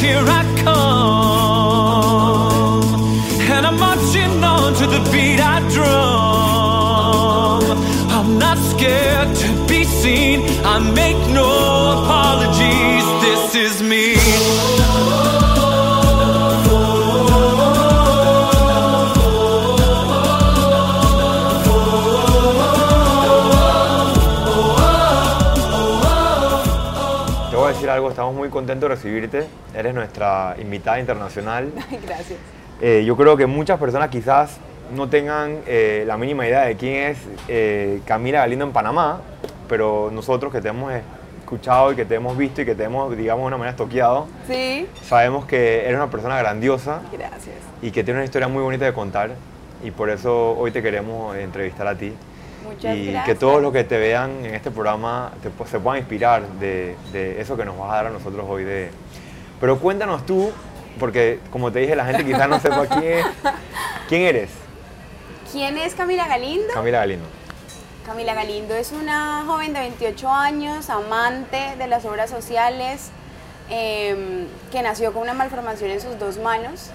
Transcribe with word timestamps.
here 0.00 0.24
I 0.40 0.42
come. 0.62 0.78
And 3.54 3.66
I'm 3.66 3.78
marching 3.78 4.44
on 4.44 4.74
to 4.74 4.86
the 4.86 5.00
beat 5.10 5.40
I 5.40 5.60
drum. 5.74 6.98
I'm 8.16 8.38
not 8.38 8.58
scared 8.58 9.34
to 9.36 9.66
be 9.66 9.84
seen. 9.84 10.42
I 10.64 10.78
make 10.78 11.18
no 11.38 11.57
estamos 28.28 28.40
muy 28.40 28.50
contentos 28.50 28.90
de 28.90 28.94
recibirte. 28.94 29.46
Eres 29.74 29.94
nuestra 29.94 30.54
invitada 30.60 31.00
internacional. 31.00 31.70
Gracias. 32.06 32.38
Eh, 32.78 33.02
yo 33.06 33.16
creo 33.16 33.38
que 33.38 33.46
muchas 33.46 33.78
personas 33.80 34.10
quizás 34.10 34.58
no 34.94 35.08
tengan 35.08 35.60
eh, 35.66 36.04
la 36.06 36.18
mínima 36.18 36.46
idea 36.46 36.60
de 36.66 36.76
quién 36.76 37.04
es 37.10 37.18
eh, 37.48 38.02
Camila 38.04 38.40
Galindo 38.40 38.66
en 38.66 38.72
Panamá, 38.72 39.22
pero 39.66 40.10
nosotros 40.12 40.52
que 40.52 40.60
te 40.60 40.68
hemos 40.68 40.92
escuchado 40.92 41.92
y 41.92 41.96
que 41.96 42.04
te 42.04 42.16
hemos 42.16 42.36
visto 42.36 42.60
y 42.60 42.66
que 42.66 42.74
te 42.74 42.84
hemos, 42.84 43.16
digamos, 43.16 43.44
de 43.44 43.46
una 43.46 43.56
manera 43.56 43.70
estoqueado, 43.70 44.26
Sí. 44.46 44.86
sabemos 45.04 45.46
que 45.46 45.80
eres 45.86 45.94
una 45.96 46.10
persona 46.10 46.36
grandiosa 46.38 47.00
Gracias. 47.10 47.56
y 47.80 47.90
que 47.92 48.04
tiene 48.04 48.18
una 48.20 48.24
historia 48.26 48.48
muy 48.48 48.62
bonita 48.62 48.84
de 48.84 48.92
contar 48.92 49.30
y 49.82 49.90
por 49.90 50.10
eso 50.10 50.50
hoy 50.58 50.70
te 50.70 50.82
queremos 50.82 51.34
entrevistar 51.34 51.86
a 51.88 51.94
ti. 51.94 52.12
Muchas 52.68 52.96
y 52.96 53.06
gracias. 53.06 53.24
que 53.24 53.34
todos 53.34 53.62
los 53.62 53.72
que 53.72 53.84
te 53.84 53.98
vean 53.98 54.44
en 54.44 54.54
este 54.54 54.70
programa 54.70 55.32
te 55.42 55.50
se 55.66 55.80
puedan 55.80 55.98
inspirar 55.98 56.46
de, 56.60 56.96
de 57.12 57.40
eso 57.40 57.56
que 57.56 57.64
nos 57.64 57.78
vas 57.78 57.90
a 57.90 57.96
dar 57.96 58.06
a 58.06 58.10
nosotros 58.10 58.44
hoy. 58.48 58.64
De... 58.64 58.90
Pero 59.60 59.78
cuéntanos 59.78 60.26
tú, 60.26 60.52
porque 61.00 61.40
como 61.50 61.72
te 61.72 61.80
dije, 61.80 61.96
la 61.96 62.04
gente 62.04 62.24
quizás 62.24 62.48
no 62.48 62.60
sepa 62.60 62.86
quién 62.86 63.04
es. 63.04 63.26
¿Quién 64.08 64.22
eres? 64.22 64.50
¿Quién 65.52 65.78
es 65.78 65.94
Camila 65.94 66.26
Galindo? 66.26 66.72
Camila 66.74 66.98
Galindo. 66.98 67.26
Camila 68.04 68.34
Galindo 68.34 68.74
es 68.74 68.92
una 68.92 69.44
joven 69.46 69.74
de 69.74 69.80
28 69.80 70.30
años, 70.30 70.88
amante 70.88 71.76
de 71.76 71.86
las 71.86 72.04
obras 72.06 72.30
sociales, 72.30 73.10
em, 73.68 74.46
que 74.72 74.82
nació 74.82 75.12
con 75.12 75.22
una 75.22 75.34
malformación 75.34 75.90
en 75.90 76.00
sus 76.00 76.18
dos 76.18 76.38
manos, 76.38 76.90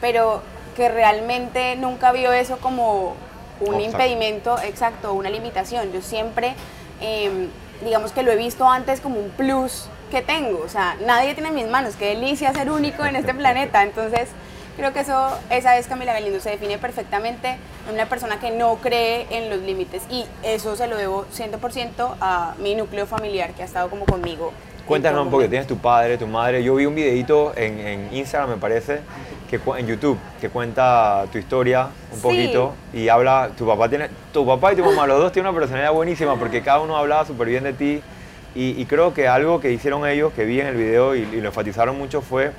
pero 0.00 0.42
que 0.76 0.88
realmente 0.88 1.76
nunca 1.76 2.12
vio 2.12 2.32
eso 2.32 2.56
como 2.58 3.16
un 3.60 3.80
impedimento, 3.80 4.58
exacto, 4.58 5.12
una 5.12 5.30
limitación. 5.30 5.92
Yo 5.92 6.02
siempre, 6.02 6.54
em, 7.00 7.48
digamos 7.84 8.12
que 8.12 8.22
lo 8.22 8.32
he 8.32 8.36
visto 8.36 8.68
antes 8.68 9.00
como 9.00 9.18
un 9.20 9.30
plus 9.30 9.88
que 10.10 10.22
tengo. 10.22 10.60
O 10.64 10.68
sea, 10.68 10.96
nadie 11.04 11.34
tiene 11.34 11.50
mis 11.50 11.66
manos, 11.66 11.96
qué 11.96 12.08
delicia 12.08 12.52
ser 12.52 12.70
único 12.70 13.04
en 13.04 13.16
este 13.16 13.34
planeta. 13.34 13.82
Entonces, 13.82 14.28
creo 14.76 14.92
que 14.92 15.00
eso, 15.00 15.38
esa 15.50 15.76
es 15.76 15.86
Camila 15.86 16.12
Galindo, 16.12 16.40
se 16.40 16.50
define 16.50 16.78
perfectamente 16.78 17.56
en 17.88 17.94
una 17.94 18.06
persona 18.06 18.38
que 18.38 18.50
no 18.50 18.76
cree 18.76 19.26
en 19.30 19.50
los 19.50 19.60
límites. 19.60 20.02
Y 20.10 20.24
eso 20.42 20.76
se 20.76 20.86
lo 20.86 20.96
debo 20.96 21.26
100% 21.32 22.16
a 22.20 22.54
mi 22.58 22.74
núcleo 22.74 23.06
familiar 23.06 23.52
que 23.52 23.62
ha 23.62 23.66
estado 23.66 23.90
como 23.90 24.06
conmigo. 24.06 24.52
Cuéntanos 24.86 25.24
un 25.24 25.30
poco, 25.30 25.48
tienes 25.48 25.66
tu 25.66 25.78
padre, 25.78 26.18
tu 26.18 26.26
madre. 26.26 26.62
Yo 26.62 26.74
vi 26.74 26.84
un 26.84 26.94
videito 26.94 27.56
en, 27.56 27.78
en 27.78 28.14
Instagram, 28.14 28.50
me 28.50 28.56
parece, 28.56 29.00
que 29.58 29.70
en 29.78 29.86
YouTube, 29.86 30.18
que 30.40 30.48
cuenta 30.48 31.24
tu 31.32 31.38
historia 31.38 31.88
un 32.10 32.16
Sí. 32.16 32.22
poquito 32.22 32.74
y 32.92 33.08
habla, 33.08 33.50
tu 33.56 33.66
papá 33.66 33.88
tiene, 33.88 34.08
tu 34.32 34.46
papá 34.46 34.72
y 34.72 34.76
tu 34.76 34.84
mamá, 34.84 35.06
los 35.06 35.18
dos 35.20 35.32
tienen 35.32 35.50
una 35.50 35.58
personalidad 35.58 35.92
buenísima 35.92 36.36
porque 36.36 36.62
cada 36.62 36.80
uno 36.80 36.96
hablaba 36.96 37.24
súper 37.24 37.48
bien 37.48 37.64
de 37.64 37.72
ti 37.72 38.02
y, 38.54 38.80
y 38.80 38.84
creo 38.86 39.12
que 39.14 39.26
algo 39.28 39.60
que 39.60 39.72
hicieron 39.72 40.06
ellos, 40.06 40.32
que 40.32 40.44
vi 40.44 40.60
en 40.60 40.66
el 40.68 40.76
video 40.76 41.14
y, 41.14 41.20
y 41.22 41.40
lo 41.40 41.48
enfatizaron 41.48 41.98
mucho 41.98 42.20
fue, 42.20 42.52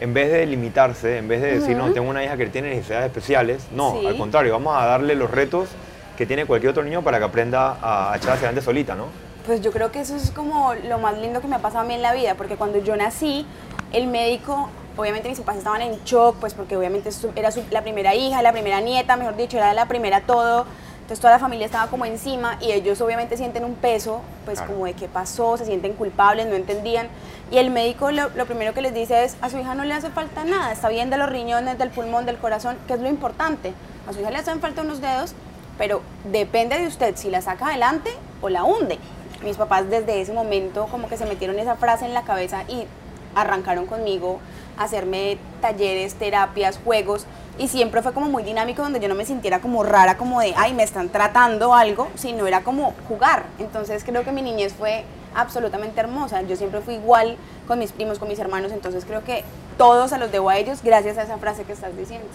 en 0.00 0.12
vez 0.14 0.30
de 0.32 0.46
limitarse, 0.46 1.18
en 1.18 1.28
vez 1.28 1.40
de 1.42 1.60
decir, 1.60 1.76
no, 1.76 1.92
tengo 1.92 2.08
una 2.08 2.24
hija 2.24 2.36
que 2.36 2.46
tiene 2.46 2.70
necesidades 2.70 3.06
especiales, 3.06 3.66
no, 3.72 3.98
Sí. 4.00 4.06
al 4.06 4.16
contrario, 4.16 4.52
vamos 4.52 4.74
a 4.76 4.86
darle 4.86 5.14
los 5.14 5.30
retos 5.30 5.68
que 6.16 6.26
tiene 6.26 6.46
cualquier 6.46 6.70
otro 6.70 6.82
niño 6.84 7.02
para 7.02 7.18
que 7.18 7.24
aprenda 7.24 7.76
a, 7.82 8.12
a 8.12 8.16
echar 8.16 8.30
hacia 8.32 8.48
adelante 8.48 8.62
solita, 8.62 8.94
¿no? 8.94 9.06
Pues 9.46 9.60
yo 9.60 9.72
creo 9.72 9.92
que 9.92 10.00
eso 10.00 10.16
es 10.16 10.30
como 10.30 10.72
lo 10.74 10.98
más 10.98 11.18
lindo 11.18 11.40
que 11.42 11.46
me 11.48 11.56
ha 11.56 11.58
pasado 11.58 11.84
a 11.84 11.86
mí 11.86 11.94
en 11.94 12.02
la 12.02 12.14
vida, 12.14 12.34
porque 12.36 12.56
cuando 12.56 12.78
yo 12.78 12.96
nací, 12.96 13.44
el 13.92 14.06
médico, 14.06 14.70
obviamente 14.96 15.28
mis 15.28 15.38
papás 15.40 15.56
estaban 15.58 15.82
en 15.82 16.02
shock, 16.04 16.36
pues 16.36 16.54
porque 16.54 16.76
obviamente 16.76 17.10
era 17.36 17.50
su- 17.50 17.64
la 17.70 17.82
primera 17.82 18.14
hija, 18.14 18.42
la 18.42 18.52
primera 18.52 18.80
nieta, 18.80 19.16
mejor 19.16 19.36
dicho, 19.36 19.56
era 19.56 19.72
la 19.74 19.86
primera 19.86 20.20
todo. 20.22 20.66
Entonces 20.96 21.20
toda 21.20 21.34
la 21.34 21.38
familia 21.38 21.66
estaba 21.66 21.90
como 21.90 22.06
encima 22.06 22.56
y 22.62 22.72
ellos 22.72 22.98
obviamente 23.02 23.36
sienten 23.36 23.64
un 23.64 23.74
peso, 23.74 24.22
pues 24.46 24.58
Claro. 24.58 24.72
como 24.72 24.86
de 24.86 24.94
qué 24.94 25.06
pasó, 25.06 25.58
se 25.58 25.66
sienten 25.66 25.92
culpables, 25.92 26.46
no 26.46 26.54
entendían. 26.54 27.08
Y 27.50 27.58
el 27.58 27.70
médico 27.70 28.10
lo, 28.10 28.30
lo 28.30 28.46
primero 28.46 28.72
que 28.72 28.80
les 28.80 28.94
dice 28.94 29.22
es, 29.24 29.36
a 29.42 29.50
su 29.50 29.58
hija 29.58 29.74
no 29.74 29.84
le 29.84 29.92
hace 29.92 30.08
falta 30.08 30.44
nada, 30.44 30.72
está 30.72 30.88
bien 30.88 31.10
de 31.10 31.18
los 31.18 31.28
riñones, 31.28 31.76
del 31.76 31.90
pulmón, 31.90 32.24
del 32.24 32.38
corazón, 32.38 32.78
que 32.86 32.94
es 32.94 33.00
lo 33.00 33.08
importante. 33.10 33.74
A 34.08 34.14
su 34.14 34.20
hija 34.20 34.30
le 34.30 34.38
hacen 34.38 34.60
falta 34.60 34.80
unos 34.80 35.02
dedos, 35.02 35.34
pero 35.76 36.00
depende 36.24 36.78
de 36.78 36.86
usted 36.86 37.16
si 37.16 37.28
la 37.30 37.42
saca 37.42 37.66
adelante 37.66 38.10
o 38.40 38.48
la 38.48 38.64
hunde. 38.64 38.98
Mis 39.42 39.58
papás 39.58 39.90
desde 39.90 40.22
ese 40.22 40.32
momento 40.32 40.86
como 40.90 41.08
que 41.10 41.18
se 41.18 41.26
metieron 41.26 41.58
esa 41.58 41.74
frase 41.76 42.06
en 42.06 42.14
la 42.14 42.22
cabeza 42.22 42.62
y 42.66 42.86
arrancaron 43.34 43.84
conmigo 43.86 44.38
hacerme 44.76 45.38
talleres, 45.60 46.14
terapias, 46.14 46.78
juegos 46.84 47.26
y 47.58 47.68
siempre 47.68 48.02
fue 48.02 48.12
como 48.12 48.28
muy 48.28 48.42
dinámico 48.42 48.82
donde 48.82 48.98
yo 49.00 49.08
no 49.08 49.14
me 49.14 49.24
sintiera 49.24 49.60
como 49.60 49.84
rara, 49.84 50.16
como 50.16 50.40
de, 50.40 50.54
ay, 50.56 50.74
me 50.74 50.82
están 50.82 51.08
tratando 51.08 51.74
algo, 51.74 52.08
sino 52.16 52.46
era 52.46 52.62
como 52.62 52.94
jugar. 53.08 53.44
Entonces 53.58 54.02
creo 54.04 54.24
que 54.24 54.32
mi 54.32 54.42
niñez 54.42 54.72
fue 54.72 55.04
absolutamente 55.34 56.00
hermosa. 56.00 56.42
Yo 56.42 56.56
siempre 56.56 56.80
fui 56.80 56.94
igual 56.94 57.36
con 57.68 57.78
mis 57.78 57.92
primos, 57.92 58.18
con 58.18 58.28
mis 58.28 58.38
hermanos, 58.38 58.72
entonces 58.72 59.04
creo 59.04 59.22
que 59.22 59.44
todos 59.78 60.10
se 60.10 60.18
los 60.18 60.32
debo 60.32 60.50
a 60.50 60.56
ellos 60.56 60.80
gracias 60.82 61.16
a 61.18 61.22
esa 61.22 61.38
frase 61.38 61.64
que 61.64 61.72
estás 61.72 61.96
diciendo. 61.96 62.26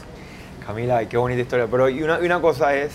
Camila, 0.65 1.03
qué 1.07 1.17
bonita 1.17 1.41
historia. 1.41 1.67
Pero 1.69 1.89
y 1.89 2.01
una, 2.01 2.19
y 2.21 2.25
una 2.25 2.41
cosa 2.41 2.73
es, 2.75 2.91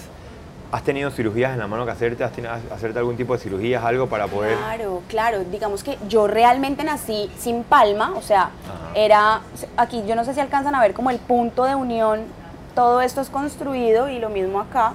¿has 0.75 0.83
tenido 0.83 1.09
cirugías 1.13 1.53
en 1.53 1.61
la 1.61 1.69
mano 1.69 1.85
que 1.85 1.93
hacerte? 1.93 2.25
¿Has 2.25 2.33
tenido 2.33 2.53
hacerte 2.53 2.99
algún 2.99 3.17
tipo 3.17 3.33
de 3.33 3.39
cirugías, 3.39 3.85
algo 3.85 4.09
para 4.09 4.27
poder...? 4.27 4.57
Claro, 4.57 5.03
claro. 5.09 5.45
Digamos 5.45 5.85
que 5.85 5.97
yo 6.09 6.27
realmente 6.27 6.83
nací 6.83 7.31
sin 7.39 7.63
palma, 7.63 8.13
o 8.17 8.23
sea, 8.23 8.43
Ajá. 8.43 8.91
era 8.97 9.41
aquí 9.77 10.03
yo 10.05 10.17
no 10.17 10.25
sé 10.25 10.35
si 10.35 10.41
alcanzan 10.41 10.75
a 10.75 10.81
ver 10.81 10.93
como 10.93 11.11
el 11.11 11.21
punto 11.21 11.63
de 11.63 11.77
unión. 11.77 12.23
Todo 12.75 13.03
esto 13.03 13.21
es 13.21 13.31
construido 13.31 14.09
y 14.09 14.19
lo 14.19 14.31
mismo 14.31 14.59
acá. 14.59 14.95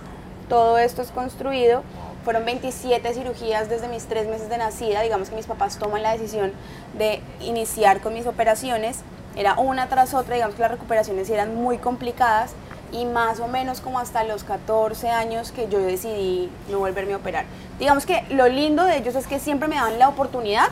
Todo 0.49 0.77
esto 0.77 1.01
es 1.01 1.11
construido. 1.11 1.83
Fueron 2.25 2.43
27 2.43 3.13
cirugías 3.13 3.69
desde 3.69 3.87
mis 3.87 4.03
tres 4.03 4.27
meses 4.27 4.49
de 4.49 4.57
nacida. 4.57 4.99
Digamos 5.01 5.29
que 5.29 5.37
mis 5.37 5.45
papás 5.45 5.77
toman 5.77 6.03
la 6.03 6.11
decisión 6.11 6.51
de 6.97 7.21
iniciar 7.39 8.01
con 8.01 8.13
mis 8.13 8.27
operaciones. 8.27 8.99
Era 9.37 9.53
una 9.53 9.87
tras 9.87 10.13
otra. 10.13 10.35
Digamos 10.35 10.55
que 10.55 10.61
las 10.61 10.71
recuperaciones 10.71 11.29
eran 11.29 11.55
muy 11.55 11.77
complicadas. 11.77 12.51
Y 12.91 13.05
más 13.05 13.39
o 13.39 13.47
menos 13.47 13.81
como 13.81 13.99
hasta 13.99 14.23
los 14.23 14.43
14 14.43 15.09
años 15.09 15.51
que 15.51 15.67
yo 15.69 15.79
decidí 15.79 16.49
no 16.69 16.79
volverme 16.79 17.13
a 17.13 17.17
operar. 17.17 17.45
Digamos 17.77 18.05
que 18.05 18.23
lo 18.31 18.47
lindo 18.47 18.83
de 18.83 18.97
ellos 18.97 19.15
es 19.15 19.27
que 19.27 19.39
siempre 19.39 19.67
me 19.67 19.75
dan 19.75 19.99
la 19.99 20.09
oportunidad 20.09 20.69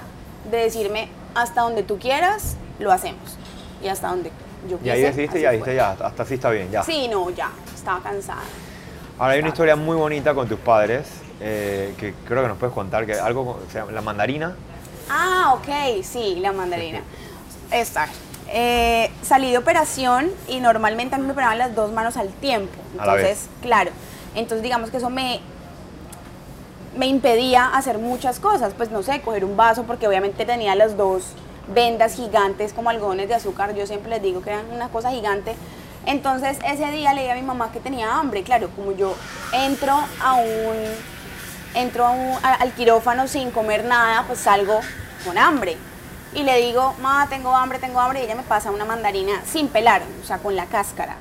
de 0.49 0.57
decirme 0.57 1.09
hasta 1.35 1.61
donde 1.61 1.83
tú 1.83 1.99
quieras, 1.99 2.55
lo 2.79 2.91
hacemos. 2.91 3.37
Y 3.83 3.87
hasta 3.87 4.07
donde 4.07 4.31
yo 4.67 4.77
Y 4.77 4.79
quise. 4.79 4.91
ahí 4.91 5.01
decidiste, 5.03 5.41
ya 5.41 5.51
dijiste, 5.51 5.75
ya, 5.75 5.91
hasta 5.91 6.23
así 6.23 6.33
está 6.33 6.49
bien, 6.49 6.71
ya. 6.71 6.83
Sí, 6.83 7.07
no, 7.07 7.29
ya, 7.29 7.51
estaba 7.75 8.01
cansada. 8.01 8.41
Ahora 9.19 9.33
hay 9.33 9.39
una 9.39 9.49
historia 9.49 9.75
muy 9.75 9.95
bonita 9.95 10.33
con 10.33 10.47
tus 10.47 10.59
padres, 10.59 11.07
eh, 11.39 11.93
que 11.99 12.13
creo 12.27 12.41
que 12.41 12.47
nos 12.47 12.57
puedes 12.57 12.73
contar, 12.73 13.05
que 13.05 13.13
algo, 13.13 13.53
con- 13.53 13.69
se 13.69 13.77
llama 13.79 13.91
la 13.91 14.01
mandarina. 14.01 14.55
Ah, 15.09 15.53
ok, 15.55 16.03
sí, 16.03 16.37
la 16.39 16.51
mandarina. 16.51 17.01
Exacto. 17.71 18.17
Eh, 18.49 19.11
salí 19.23 19.51
de 19.51 19.57
operación 19.57 20.31
y 20.47 20.59
normalmente 20.59 21.15
a 21.15 21.17
mí 21.17 21.25
me 21.25 21.33
operaban 21.33 21.57
las 21.57 21.75
dos 21.75 21.91
manos 21.91 22.15
al 22.17 22.29
tiempo. 22.29 22.73
Entonces, 23.21 23.49
claro. 23.61 23.91
Entonces, 24.35 24.63
digamos 24.63 24.89
que 24.91 24.97
eso 24.97 25.09
me, 25.09 25.39
me 26.97 27.07
impedía 27.07 27.67
hacer 27.67 27.97
muchas 27.99 28.39
cosas. 28.39 28.73
Pues 28.75 28.89
no 28.91 29.03
sé, 29.03 29.21
coger 29.21 29.43
un 29.45 29.57
vaso, 29.57 29.83
porque 29.83 30.07
obviamente 30.07 30.45
tenía 30.45 30.75
las 30.75 30.97
dos 30.97 31.23
vendas 31.73 32.15
gigantes 32.15 32.73
como 32.73 32.89
algodones 32.89 33.27
de 33.27 33.35
azúcar. 33.35 33.75
Yo 33.75 33.85
siempre 33.85 34.09
les 34.09 34.21
digo 34.21 34.41
que 34.41 34.51
eran 34.51 34.71
una 34.71 34.89
cosa 34.89 35.11
gigante. 35.11 35.55
Entonces, 36.05 36.57
ese 36.65 36.89
día 36.91 37.13
le 37.13 37.21
dije 37.21 37.33
a 37.33 37.35
mi 37.35 37.41
mamá 37.41 37.71
que 37.73 37.79
tenía 37.81 38.15
hambre. 38.17 38.43
Claro, 38.43 38.69
como 38.75 38.93
yo 38.93 39.13
entro 39.51 39.93
a 40.23 40.33
un 40.35 40.77
entro 41.73 42.05
a 42.07 42.11
un- 42.11 42.37
a- 42.43 42.55
al 42.55 42.71
quirófano 42.71 43.27
sin 43.27 43.51
comer 43.51 43.83
nada, 43.83 44.23
pues 44.25 44.39
salgo 44.39 44.79
con 45.25 45.37
hambre. 45.37 45.75
Y 46.33 46.43
le 46.43 46.57
digo, 46.61 46.93
ma, 47.01 47.27
tengo 47.29 47.55
hambre, 47.55 47.79
tengo 47.79 47.99
hambre, 47.99 48.21
y 48.21 48.23
ella 48.23 48.35
me 48.35 48.43
pasa 48.43 48.71
una 48.71 48.85
mandarina 48.85 49.41
sin 49.45 49.69
pelar, 49.69 50.01
o 50.21 50.25
sea, 50.25 50.37
con 50.39 50.55
la 50.55 50.65
cáscara. 50.65 51.15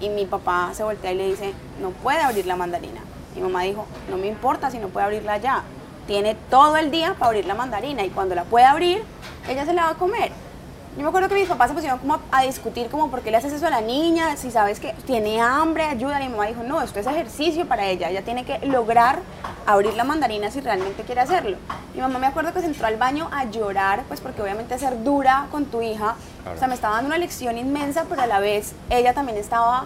Y 0.00 0.10
mi 0.10 0.26
papá 0.26 0.70
se 0.74 0.84
voltea 0.84 1.12
y 1.12 1.16
le 1.16 1.26
dice, 1.28 1.54
no 1.80 1.90
puede 1.90 2.20
abrir 2.20 2.46
la 2.46 2.56
mandarina. 2.56 3.00
Mi 3.34 3.42
mamá 3.42 3.62
dijo, 3.62 3.86
no 4.10 4.16
me 4.16 4.26
importa 4.26 4.70
si 4.70 4.78
no 4.78 4.88
puede 4.88 5.06
abrirla 5.06 5.38
ya. 5.38 5.62
Tiene 6.06 6.36
todo 6.50 6.76
el 6.76 6.90
día 6.90 7.14
para 7.14 7.26
abrir 7.26 7.46
la 7.46 7.54
mandarina 7.54 8.04
y 8.04 8.10
cuando 8.10 8.34
la 8.34 8.44
pueda 8.44 8.70
abrir, 8.70 9.02
ella 9.48 9.64
se 9.64 9.72
la 9.72 9.84
va 9.84 9.90
a 9.90 9.94
comer. 9.94 10.30
Yo 10.96 11.02
me 11.02 11.08
acuerdo 11.08 11.28
que 11.28 11.34
mis 11.34 11.46
papás 11.46 11.68
se 11.68 11.74
pusieron 11.74 11.98
como 11.98 12.18
a, 12.30 12.42
discutir 12.42 12.88
como 12.88 13.10
por 13.10 13.20
qué 13.20 13.30
le 13.30 13.36
haces 13.36 13.52
eso 13.52 13.66
a 13.66 13.70
la 13.70 13.82
niña, 13.82 14.34
si 14.38 14.50
sabes 14.50 14.80
que 14.80 14.94
tiene 15.04 15.42
hambre, 15.42 15.84
ayuda. 15.84 16.22
Y 16.22 16.24
mi 16.24 16.30
mamá 16.30 16.46
dijo, 16.46 16.62
no, 16.62 16.80
esto 16.80 16.98
es 16.98 17.06
ejercicio 17.06 17.68
para 17.68 17.84
ella, 17.84 18.08
ella 18.08 18.22
tiene 18.22 18.46
que 18.46 18.66
lograr 18.66 19.18
abrir 19.66 19.92
la 19.92 20.04
mandarina 20.04 20.50
si 20.50 20.62
realmente 20.62 21.02
quiere 21.02 21.20
hacerlo. 21.20 21.58
Mi 21.94 22.00
mamá 22.00 22.18
me 22.18 22.26
acuerdo 22.26 22.54
que 22.54 22.60
se 22.60 22.66
entró 22.66 22.86
al 22.86 22.96
baño 22.96 23.28
a 23.30 23.44
llorar, 23.44 24.04
pues 24.08 24.22
porque 24.22 24.40
obviamente 24.40 24.78
ser 24.78 25.04
dura 25.04 25.48
con 25.50 25.66
tu 25.66 25.82
hija, 25.82 26.14
o 26.54 26.58
sea, 26.58 26.66
me 26.66 26.74
estaba 26.74 26.94
dando 26.94 27.08
una 27.08 27.18
lección 27.18 27.58
inmensa, 27.58 28.06
pero 28.08 28.22
a 28.22 28.26
la 28.26 28.40
vez 28.40 28.72
ella 28.88 29.12
también 29.12 29.36
estaba 29.36 29.84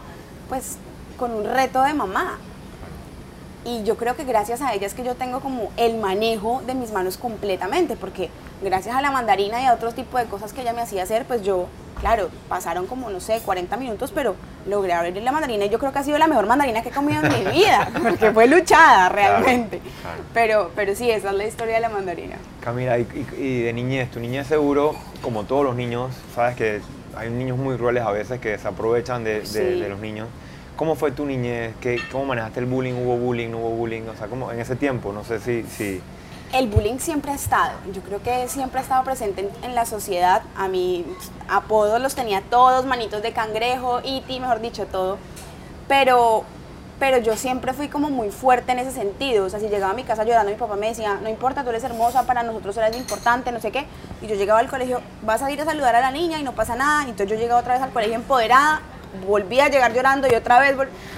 pues 0.49 0.79
con 1.19 1.35
un 1.35 1.45
reto 1.45 1.83
de 1.83 1.93
mamá. 1.93 2.39
Y 3.65 3.83
yo 3.83 3.97
creo 3.97 4.17
que 4.17 4.25
gracias 4.25 4.63
a 4.63 4.73
ella 4.73 4.87
es 4.87 4.95
que 4.95 5.05
yo 5.05 5.15
tengo 5.17 5.41
como 5.41 5.71
el 5.77 5.99
manejo 5.99 6.63
de 6.67 6.75
mis 6.75 6.93
manos 6.93 7.19
completamente, 7.19 7.95
porque 7.95 8.31
gracias 8.63 8.97
a 8.97 9.03
la 9.03 9.11
mandarina 9.11 9.61
y 9.61 9.67
a 9.67 9.75
otros 9.75 9.95
tipos 9.95 10.19
de 10.19 10.27
cosas 10.27 10.53
que 10.53 10.63
ella 10.63 10.73
me 10.73 10.81
hacía 10.81 11.03
hacer, 11.03 11.27
pues 11.27 11.43
yo, 11.43 11.67
claro, 12.01 12.31
pasaron 12.49 12.87
como, 12.87 13.11
no 13.11 13.21
sé, 13.21 13.41
40 13.45 13.77
minutos, 13.77 14.13
pero 14.15 14.35
logré 14.67 14.95
abrir 14.95 15.23
la 15.23 15.31
mandarina 15.31 15.67
y 15.67 15.69
yo 15.69 15.79
creo 15.79 15.93
que 15.93 15.99
ha 15.99 16.05
sido 16.05 16.17
la 16.17 16.27
mejor 16.27 16.47
mandarina 16.47 16.83
que 16.83 16.89
he 16.89 16.93
comido 16.93 17.23
en 17.23 17.29
mi 17.29 17.51
vida, 17.53 17.91
porque 18.03 18.31
fue 18.33 18.47
luchada 18.47 19.11
realmente. 19.11 19.83
Pero, 20.33 20.71
pero 20.75 20.95
sí, 20.95 21.11
esa 21.11 21.29
es 21.29 21.37
la 21.37 21.47
historia 21.47 21.75
de 21.75 21.81
la 21.81 21.91
mandarina. 21.91 22.37
Camila, 22.61 22.99
y, 22.99 23.63
de 23.63 23.73
niñez, 23.75 24.11
tu 24.11 24.21
niñez 24.21 24.47
seguro, 24.47 24.95
como 25.21 25.45
todos 25.45 25.65
los 25.65 25.77
niños, 25.77 26.15
sabes 26.35 26.57
que 26.57 26.81
hay 27.15 27.29
niños 27.29 27.59
muy 27.59 27.77
crueles 27.77 28.05
a 28.05 28.11
veces 28.11 28.41
que 28.41 28.57
se 28.57 28.67
aprovechan 28.67 29.23
de, 29.23 29.43
de 29.43 29.89
los 29.89 30.01
niños. 30.01 30.29
¿Cómo 30.81 30.95
fue 30.95 31.13
tu 31.13 31.27
niñez? 31.27 31.75
¿Qué, 31.79 32.01
¿Cómo 32.11 32.25
manejaste 32.25 32.61
el 32.61 32.65
bullying? 32.65 32.95
¿Hubo 32.95 33.19
bullying? 33.19 33.51
¿No 33.51 33.59
hubo 33.59 33.69
bullying? 33.69 34.05
O 34.09 34.17
sea, 34.17 34.29
¿cómo, 34.29 34.51
en 34.51 34.61
ese 34.61 34.77
tiempo, 34.77 35.13
no 35.13 35.25
sé 35.25 35.39
si, 35.39 35.63
si... 35.65 36.01
El 36.55 36.69
bullying 36.69 36.97
siempre 36.97 37.33
ha 37.33 37.35
estado, 37.35 37.73
yo 37.93 38.01
creo 38.01 38.23
que 38.23 38.49
siempre 38.49 38.79
ha 38.81 38.83
estado 38.83 39.05
presente 39.05 39.47
en, 39.63 39.75
la 39.75 39.85
sociedad. 39.85 40.41
A 40.57 40.69
mí 40.69 41.05
apodos 41.51 42.01
los 42.01 42.15
tenía 42.15 42.41
todos, 42.41 42.87
manitos 42.87 43.21
de 43.21 43.33
cangrejo, 43.33 44.01
iti, 44.03 44.41
mejor 44.41 44.63
dicho, 44.63 44.87
todo. 44.87 45.19
Pero, 45.87 46.45
pero 46.99 47.19
yo 47.19 47.37
siempre 47.37 47.75
fui 47.75 47.89
como 47.89 48.09
muy 48.09 48.31
fuerte 48.31 48.73
en 48.73 48.79
ese 48.79 48.93
sentido. 48.93 49.45
O 49.45 49.51
sea, 49.51 49.61
si 49.61 49.69
llegaba 49.69 49.93
a 49.93 49.95
mi 49.95 50.05
casa 50.05 50.25
llorando, 50.25 50.51
mi 50.51 50.57
papá 50.57 50.77
me 50.77 50.87
decía, 50.87 51.19
no 51.23 51.29
importa, 51.29 51.63
tú 51.63 51.69
eres 51.69 51.85
hermosa, 51.85 52.23
para 52.23 52.43
nosotros 52.43 52.75
eres 52.79 52.97
importante, 52.97 53.53
no 53.53 53.61
sé 53.61 53.71
qué. 53.71 53.85
Y 54.23 54.29
yo 54.29 54.35
llegaba 54.35 54.61
al 54.61 54.71
colegio, 54.71 55.03
vas 55.27 55.43
a 55.43 55.51
ir 55.51 55.61
a 55.61 55.67
saludar 55.67 55.95
a 55.95 56.01
la 56.01 56.11
niña 56.11 56.39
y 56.39 56.43
no 56.43 56.55
pasa 56.55 56.75
nada. 56.75 57.03
Y 57.03 57.11
entonces 57.11 57.29
yo 57.29 57.37
llegaba 57.37 57.61
otra 57.61 57.75
vez 57.75 57.83
al 57.83 57.91
colegio 57.91 58.15
empoderada 58.15 58.81
volví 59.27 59.61
a 59.61 59.69
llegar 59.69 59.93
llorando 59.93 60.29
y 60.29 60.35
otra 60.35 60.61
vez, 60.61 60.75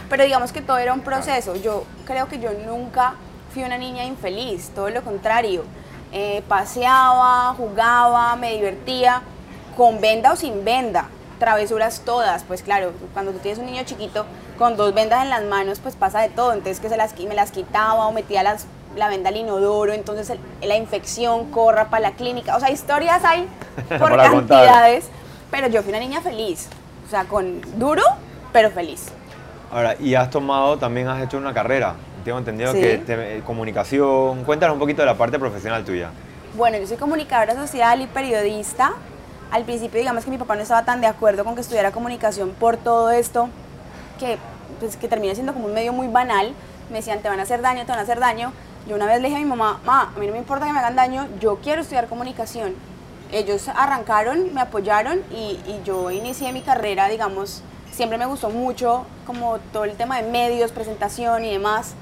pero 0.08 0.24
digamos 0.24 0.52
que 0.52 0.60
todo 0.60 0.78
era 0.78 0.92
un 0.92 1.00
proceso. 1.00 1.56
Yo 1.56 1.84
creo 2.06 2.28
que 2.28 2.38
yo 2.38 2.50
nunca 2.66 3.14
fui 3.52 3.62
una 3.64 3.78
niña 3.78 4.04
infeliz, 4.04 4.70
todo 4.74 4.90
lo 4.90 5.02
contrario. 5.02 5.64
Eh, 6.12 6.42
paseaba, 6.46 7.54
jugaba, 7.56 8.36
me 8.36 8.52
divertía, 8.52 9.22
con 9.76 10.00
venda 10.00 10.32
o 10.32 10.36
sin 10.36 10.64
venda, 10.64 11.08
travesuras 11.38 12.02
todas, 12.04 12.44
pues 12.44 12.62
claro, 12.62 12.92
cuando 13.14 13.32
tú 13.32 13.38
tienes 13.38 13.58
un 13.58 13.66
niño 13.66 13.82
chiquito 13.84 14.26
con 14.58 14.76
dos 14.76 14.92
vendas 14.94 15.22
en 15.22 15.30
las 15.30 15.42
manos, 15.42 15.80
pues 15.80 15.96
pasa 15.96 16.20
de 16.20 16.28
todo, 16.28 16.52
entonces 16.52 16.80
que 16.80 16.88
se 16.88 16.96
las, 16.96 17.18
me 17.18 17.34
las 17.34 17.50
quitaba 17.50 18.06
o 18.06 18.12
metía 18.12 18.42
las, 18.42 18.66
la 18.94 19.08
venda 19.08 19.30
al 19.30 19.36
inodoro, 19.36 19.92
entonces 19.92 20.38
la 20.60 20.76
infección 20.76 21.50
corra 21.50 21.88
para 21.88 22.10
la 22.10 22.12
clínica, 22.12 22.56
o 22.56 22.60
sea, 22.60 22.70
historias 22.70 23.24
hay 23.24 23.48
por 23.98 24.14
cantidades, 24.16 25.08
pero 25.50 25.68
yo 25.68 25.82
fui 25.82 25.90
una 25.90 26.00
niña 26.00 26.20
feliz, 26.20 26.68
sea, 27.12 27.24
con 27.24 27.60
duro, 27.78 28.02
pero 28.52 28.70
feliz. 28.70 29.08
Ahora, 29.70 29.96
y 29.98 30.14
has 30.14 30.30
tomado, 30.30 30.78
también 30.78 31.08
has 31.08 31.22
hecho 31.22 31.38
una 31.38 31.54
carrera. 31.54 31.94
Tengo 32.24 32.38
entendido 32.38 32.72
que 32.72 33.02
eh, 33.06 33.42
comunicación. 33.46 34.44
Cuéntanos 34.44 34.74
un 34.74 34.80
poquito 34.80 35.02
de 35.02 35.06
la 35.06 35.16
parte 35.16 35.38
profesional 35.38 35.84
tuya. 35.84 36.10
Bueno, 36.56 36.78
yo 36.78 36.86
soy 36.86 36.96
comunicadora 36.96 37.54
social 37.54 38.00
y 38.02 38.06
periodista. 38.06 38.92
Al 39.50 39.64
principio, 39.64 39.98
digamos 39.98 40.24
que 40.24 40.30
mi 40.30 40.38
papá 40.38 40.54
no 40.54 40.62
estaba 40.62 40.84
tan 40.84 41.00
de 41.00 41.06
acuerdo 41.06 41.44
con 41.44 41.54
que 41.54 41.60
estudiara 41.60 41.90
comunicación 41.90 42.50
por 42.50 42.76
todo 42.76 43.10
esto, 43.10 43.48
que, 44.18 44.38
pues, 44.80 44.96
que 44.96 45.08
termina 45.08 45.34
siendo 45.34 45.52
como 45.52 45.66
un 45.66 45.74
medio 45.74 45.92
muy 45.92 46.08
banal. 46.08 46.52
Me 46.90 46.98
decían, 46.98 47.20
te 47.20 47.28
van 47.28 47.40
a 47.40 47.42
hacer 47.42 47.60
daño, 47.62 47.84
te 47.84 47.92
van 47.92 47.98
a 47.98 48.02
hacer 48.02 48.20
daño. 48.20 48.52
Yo 48.88 48.96
una 48.96 49.06
vez 49.06 49.20
le 49.20 49.28
dije 49.28 49.40
a 49.40 49.42
mi 49.42 49.48
mamá, 49.48 49.80
ma, 49.84 50.12
a 50.14 50.18
mí 50.18 50.26
no 50.26 50.32
me 50.32 50.38
importa 50.38 50.66
que 50.66 50.72
me 50.72 50.78
hagan 50.78 50.96
daño, 50.96 51.28
yo 51.40 51.56
quiero 51.62 51.82
estudiar 51.82 52.08
comunicación 52.08 52.74
ellos 53.32 53.68
arrancaron, 53.68 54.52
me 54.54 54.60
apoyaron 54.60 55.20
y, 55.30 55.58
yo 55.84 56.10
inicié 56.10 56.52
mi 56.52 56.60
carrera, 56.60 57.08
digamos, 57.08 57.62
siempre 57.90 58.18
me 58.18 58.26
gustó 58.26 58.50
mucho 58.50 59.04
como 59.26 59.58
todo 59.72 59.84
el 59.84 59.96
tema 59.96 60.20
de 60.20 60.30
medios, 60.30 60.70
presentación 60.70 61.44
y 61.44 61.50
demás. 61.50 61.94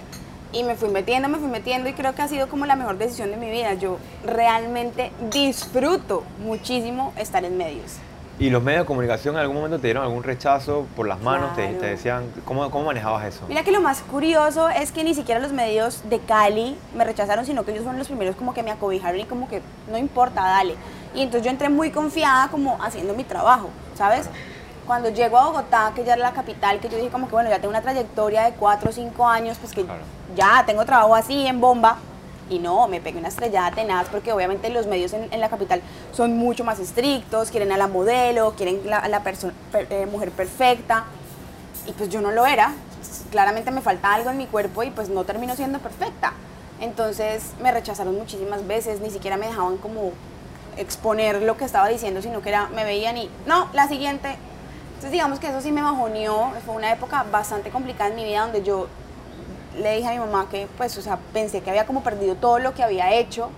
Y 0.52 0.64
me 0.64 0.74
fui 0.74 0.88
metiendo, 0.88 1.28
me 1.28 1.38
fui 1.38 1.46
metiendo 1.46 1.88
y 1.88 1.92
creo 1.92 2.12
que 2.12 2.22
ha 2.22 2.28
sido 2.28 2.48
como 2.48 2.66
la 2.66 2.74
mejor 2.74 2.98
decisión 2.98 3.30
de 3.30 3.36
mi 3.36 3.48
vida. 3.50 3.74
Yo 3.74 3.98
realmente 4.26 5.12
disfruto 5.30 6.24
muchísimo 6.44 7.12
estar 7.16 7.44
en 7.44 7.56
medios. 7.56 7.98
¿Y 8.40 8.48
los 8.48 8.62
medios 8.62 8.84
de 8.84 8.86
comunicación 8.86 9.34
en 9.34 9.42
algún 9.42 9.56
momento 9.56 9.78
te 9.78 9.86
dieron 9.86 10.02
algún 10.02 10.22
rechazo 10.22 10.86
por 10.96 11.06
las 11.06 11.20
manos? 11.20 11.54
Te, 11.54 11.74
decían, 11.74 12.24
¿cómo, 12.46 12.70
¿cómo 12.70 12.86
manejabas 12.86 13.26
eso? 13.26 13.44
Mira 13.48 13.62
que 13.62 13.70
lo 13.70 13.82
más 13.82 14.00
curioso 14.00 14.70
es 14.70 14.92
que 14.92 15.04
ni 15.04 15.14
siquiera 15.14 15.40
los 15.40 15.52
medios 15.52 16.08
de 16.08 16.18
Cali 16.20 16.76
me 16.96 17.04
rechazaron, 17.04 17.44
sino 17.44 17.64
que 17.64 17.72
ellos 17.72 17.82
fueron 17.84 17.98
los 17.98 18.08
primeros 18.08 18.36
como 18.36 18.54
que 18.54 18.62
me 18.62 18.70
acobijaron 18.70 19.20
y 19.20 19.24
como 19.26 19.46
que 19.46 19.60
no 19.90 19.98
importa, 19.98 20.40
dale. 20.40 20.74
Y 21.14 21.22
entonces 21.22 21.44
yo 21.44 21.50
entré 21.50 21.68
muy 21.68 21.90
confiada 21.90 22.48
como 22.48 22.78
haciendo 22.82 23.14
mi 23.14 23.24
trabajo, 23.24 23.70
¿sabes? 23.96 24.28
Cuando 24.86 25.08
llego 25.08 25.38
a 25.38 25.46
Bogotá, 25.46 25.92
que 25.94 26.04
ya 26.04 26.14
era 26.14 26.22
la 26.22 26.32
capital, 26.32 26.80
que 26.80 26.88
yo 26.88 26.96
dije 26.96 27.10
como 27.10 27.26
que 27.26 27.32
bueno, 27.32 27.50
ya 27.50 27.56
tengo 27.56 27.70
una 27.70 27.82
trayectoria 27.82 28.42
de 28.42 28.52
4 28.52 28.90
o 28.90 28.92
5 28.92 29.26
años, 29.26 29.58
pues 29.58 29.72
que 29.72 29.84
ya 30.36 30.64
tengo 30.66 30.84
trabajo 30.84 31.14
así 31.14 31.46
en 31.46 31.60
bomba. 31.60 31.98
Y 32.48 32.58
no, 32.58 32.88
me 32.88 33.00
pegué 33.00 33.18
una 33.18 33.28
estrellada 33.28 33.70
tenaz 33.70 34.08
porque 34.08 34.32
obviamente 34.32 34.70
los 34.70 34.88
medios 34.88 35.12
en, 35.12 35.40
la 35.40 35.48
capital 35.48 35.80
son 36.12 36.36
mucho 36.36 36.64
más 36.64 36.80
estrictos, 36.80 37.50
quieren 37.50 37.70
a 37.70 37.76
la 37.76 37.86
modelo, 37.86 38.54
quieren 38.56 38.80
la, 38.86 38.98
a 38.98 39.08
la 39.08 39.22
eh, 39.74 40.06
mujer 40.10 40.32
perfecta. 40.32 41.04
Y 41.86 41.92
pues 41.92 42.08
yo 42.08 42.20
no 42.20 42.32
lo 42.32 42.46
era. 42.46 42.74
Claramente 43.30 43.70
me 43.70 43.80
falta 43.80 44.12
algo 44.12 44.30
en 44.30 44.38
mi 44.38 44.46
cuerpo 44.46 44.82
y 44.82 44.90
pues 44.90 45.08
no 45.08 45.22
termino 45.22 45.54
siendo 45.54 45.78
perfecta. 45.78 46.32
Entonces 46.80 47.52
me 47.62 47.70
rechazaron 47.70 48.16
muchísimas 48.16 48.66
veces, 48.66 49.00
ni 49.00 49.10
siquiera 49.10 49.36
me 49.36 49.46
dejaban 49.46 49.76
como 49.76 50.12
exponer 50.76 51.42
lo 51.42 51.56
que 51.56 51.64
estaba 51.64 51.88
diciendo, 51.88 52.22
sino 52.22 52.42
que 52.42 52.50
era, 52.50 52.68
me 52.68 52.84
veían 52.84 53.16
y, 53.16 53.30
no, 53.46 53.68
la 53.72 53.88
siguiente. 53.88 54.36
Entonces 54.90 55.12
digamos 55.12 55.38
que 55.38 55.48
eso 55.48 55.60
sí 55.60 55.72
me 55.72 55.82
bajoneó, 55.82 56.52
fue 56.66 56.74
una 56.74 56.92
época 56.92 57.24
bastante 57.30 57.70
complicada 57.70 58.10
en 58.10 58.16
mi 58.16 58.24
vida 58.24 58.42
donde 58.42 58.62
yo 58.62 58.86
le 59.78 59.96
dije 59.96 60.08
a 60.08 60.12
mi 60.12 60.18
mamá 60.18 60.46
que, 60.50 60.68
pues, 60.76 60.96
o 60.98 61.02
sea, 61.02 61.18
pensé 61.32 61.62
que 61.62 61.70
había 61.70 61.86
como 61.86 62.02
perdido 62.02 62.34
todo 62.34 62.58
lo 62.58 62.74
que 62.74 62.82
había 62.82 63.12
hecho, 63.14 63.50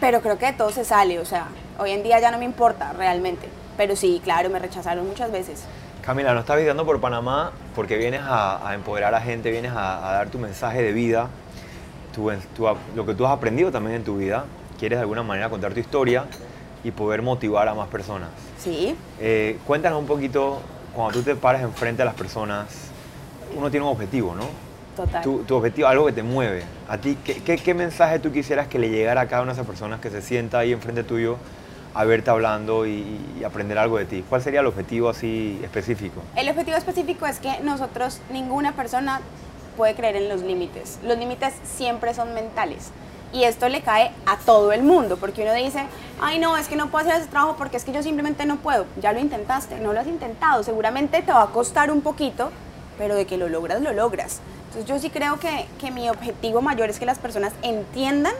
pero 0.00 0.20
creo 0.20 0.38
que 0.38 0.46
de 0.46 0.52
todo 0.52 0.70
se 0.70 0.84
sale, 0.84 1.18
o 1.18 1.24
sea, 1.24 1.46
hoy 1.78 1.90
en 1.90 2.02
día 2.02 2.20
ya 2.20 2.30
no 2.30 2.38
me 2.38 2.44
importa 2.44 2.92
realmente, 2.92 3.48
pero 3.76 3.96
sí, 3.96 4.20
claro, 4.22 4.50
me 4.50 4.58
rechazaron 4.58 5.06
muchas 5.06 5.32
veces. 5.32 5.64
Camila, 6.02 6.34
no 6.34 6.40
estás 6.40 6.56
visitando 6.56 6.84
por 6.84 7.00
Panamá 7.00 7.52
porque 7.74 7.96
vienes 7.96 8.22
a, 8.24 8.72
empoderar 8.74 9.14
a 9.14 9.20
gente, 9.20 9.50
vienes 9.50 9.72
a, 9.72 10.00
dar 10.00 10.28
tu 10.28 10.38
mensaje 10.38 10.82
de 10.82 10.92
vida, 10.92 11.28
lo 12.94 13.06
que 13.06 13.14
tú 13.14 13.26
has 13.26 13.32
aprendido 13.32 13.70
también 13.70 13.96
en 13.96 14.04
tu 14.04 14.16
vida, 14.16 14.44
quieres 14.82 14.98
de 14.98 15.02
alguna 15.02 15.22
manera 15.22 15.48
contar 15.48 15.72
tu 15.72 15.78
historia 15.78 16.24
y 16.82 16.90
poder 16.90 17.22
motivar 17.22 17.68
a 17.68 17.74
más 17.74 17.86
personas. 17.86 18.30
Sí. 18.58 18.96
Eh, 19.20 19.56
cuéntanos 19.64 20.00
un 20.00 20.08
poquito, 20.08 20.60
cuando 20.92 21.20
tú 21.20 21.22
te 21.22 21.36
paras 21.36 21.62
enfrente 21.62 22.02
a 22.02 22.04
las 22.04 22.14
personas, 22.14 22.66
uno 23.56 23.70
tiene 23.70 23.86
un 23.86 23.92
objetivo, 23.92 24.34
¿no? 24.34 24.42
Total. 24.96 25.22
Tu, 25.22 25.44
tu 25.44 25.54
objetivo, 25.54 25.86
algo 25.86 26.06
que 26.06 26.12
te 26.12 26.24
mueve. 26.24 26.64
A 26.88 26.98
ti, 26.98 27.16
¿qué, 27.24 27.58
¿qué, 27.58 27.74
mensaje 27.74 28.18
tú 28.18 28.32
quisieras 28.32 28.66
que 28.66 28.80
le 28.80 28.90
llegara 28.90 29.20
a 29.20 29.28
cada 29.28 29.42
una 29.42 29.52
de 29.52 29.60
esas 29.60 29.68
personas 29.68 30.00
que 30.00 30.10
se 30.10 30.20
sienta 30.20 30.58
ahí 30.58 30.72
enfrente 30.72 31.04
tuyo 31.04 31.36
a 31.94 32.04
verte 32.04 32.30
hablando 32.30 32.84
y, 32.84 33.20
y, 33.38 33.44
aprender 33.44 33.78
algo 33.78 33.98
de 33.98 34.06
ti? 34.06 34.24
¿Cuál 34.28 34.42
sería 34.42 34.60
el 34.60 34.66
objetivo 34.66 35.10
así 35.10 35.60
específico? 35.62 36.20
El 36.34 36.48
objetivo 36.48 36.76
específico 36.76 37.24
es 37.26 37.38
que 37.38 37.60
nosotros, 37.60 38.20
ninguna 38.32 38.72
persona 38.72 39.20
puede 39.76 39.94
creer 39.94 40.16
en 40.16 40.28
los 40.28 40.42
límites. 40.42 40.98
Los 41.04 41.16
límites 41.18 41.54
siempre 41.62 42.14
son 42.14 42.34
mentales 42.34 42.90
y 43.32 43.44
esto 43.44 43.68
le 43.68 43.82
cae 43.82 44.12
a 44.26 44.36
todo 44.38 44.72
el 44.72 44.82
mundo, 44.82 45.16
porque 45.16 45.42
uno 45.42 45.54
dice, 45.54 45.86
ay 46.20 46.38
no, 46.38 46.56
es 46.56 46.68
que 46.68 46.76
no 46.76 46.90
puedo 46.90 47.06
hacer 47.06 47.20
ese 47.20 47.30
trabajo 47.30 47.56
porque 47.56 47.76
es 47.76 47.84
que 47.84 47.92
yo 47.92 48.02
simplemente 48.02 48.46
no 48.46 48.56
puedo. 48.56 48.86
Ya 49.00 49.12
lo 49.12 49.20
intentaste, 49.20 49.78
no 49.80 49.92
lo 49.92 50.00
has 50.00 50.06
intentado, 50.06 50.62
seguramente 50.62 51.22
te 51.22 51.32
va 51.32 51.42
a 51.42 51.46
costar 51.48 51.90
un 51.90 52.02
poquito, 52.02 52.50
pero 52.98 53.14
de 53.14 53.26
que 53.26 53.36
lo 53.36 53.48
logras, 53.48 53.80
lo 53.80 53.92
logras. 53.92 54.40
Entonces 54.66 54.88
yo 54.88 54.98
sí 54.98 55.10
creo 55.10 55.38
que, 55.38 55.66
que 55.80 55.90
mi 55.90 56.08
objetivo 56.08 56.62
mayor 56.62 56.90
es 56.90 56.98
que 56.98 57.06
las 57.06 57.18
personas 57.18 57.52
entiendan 57.62 58.34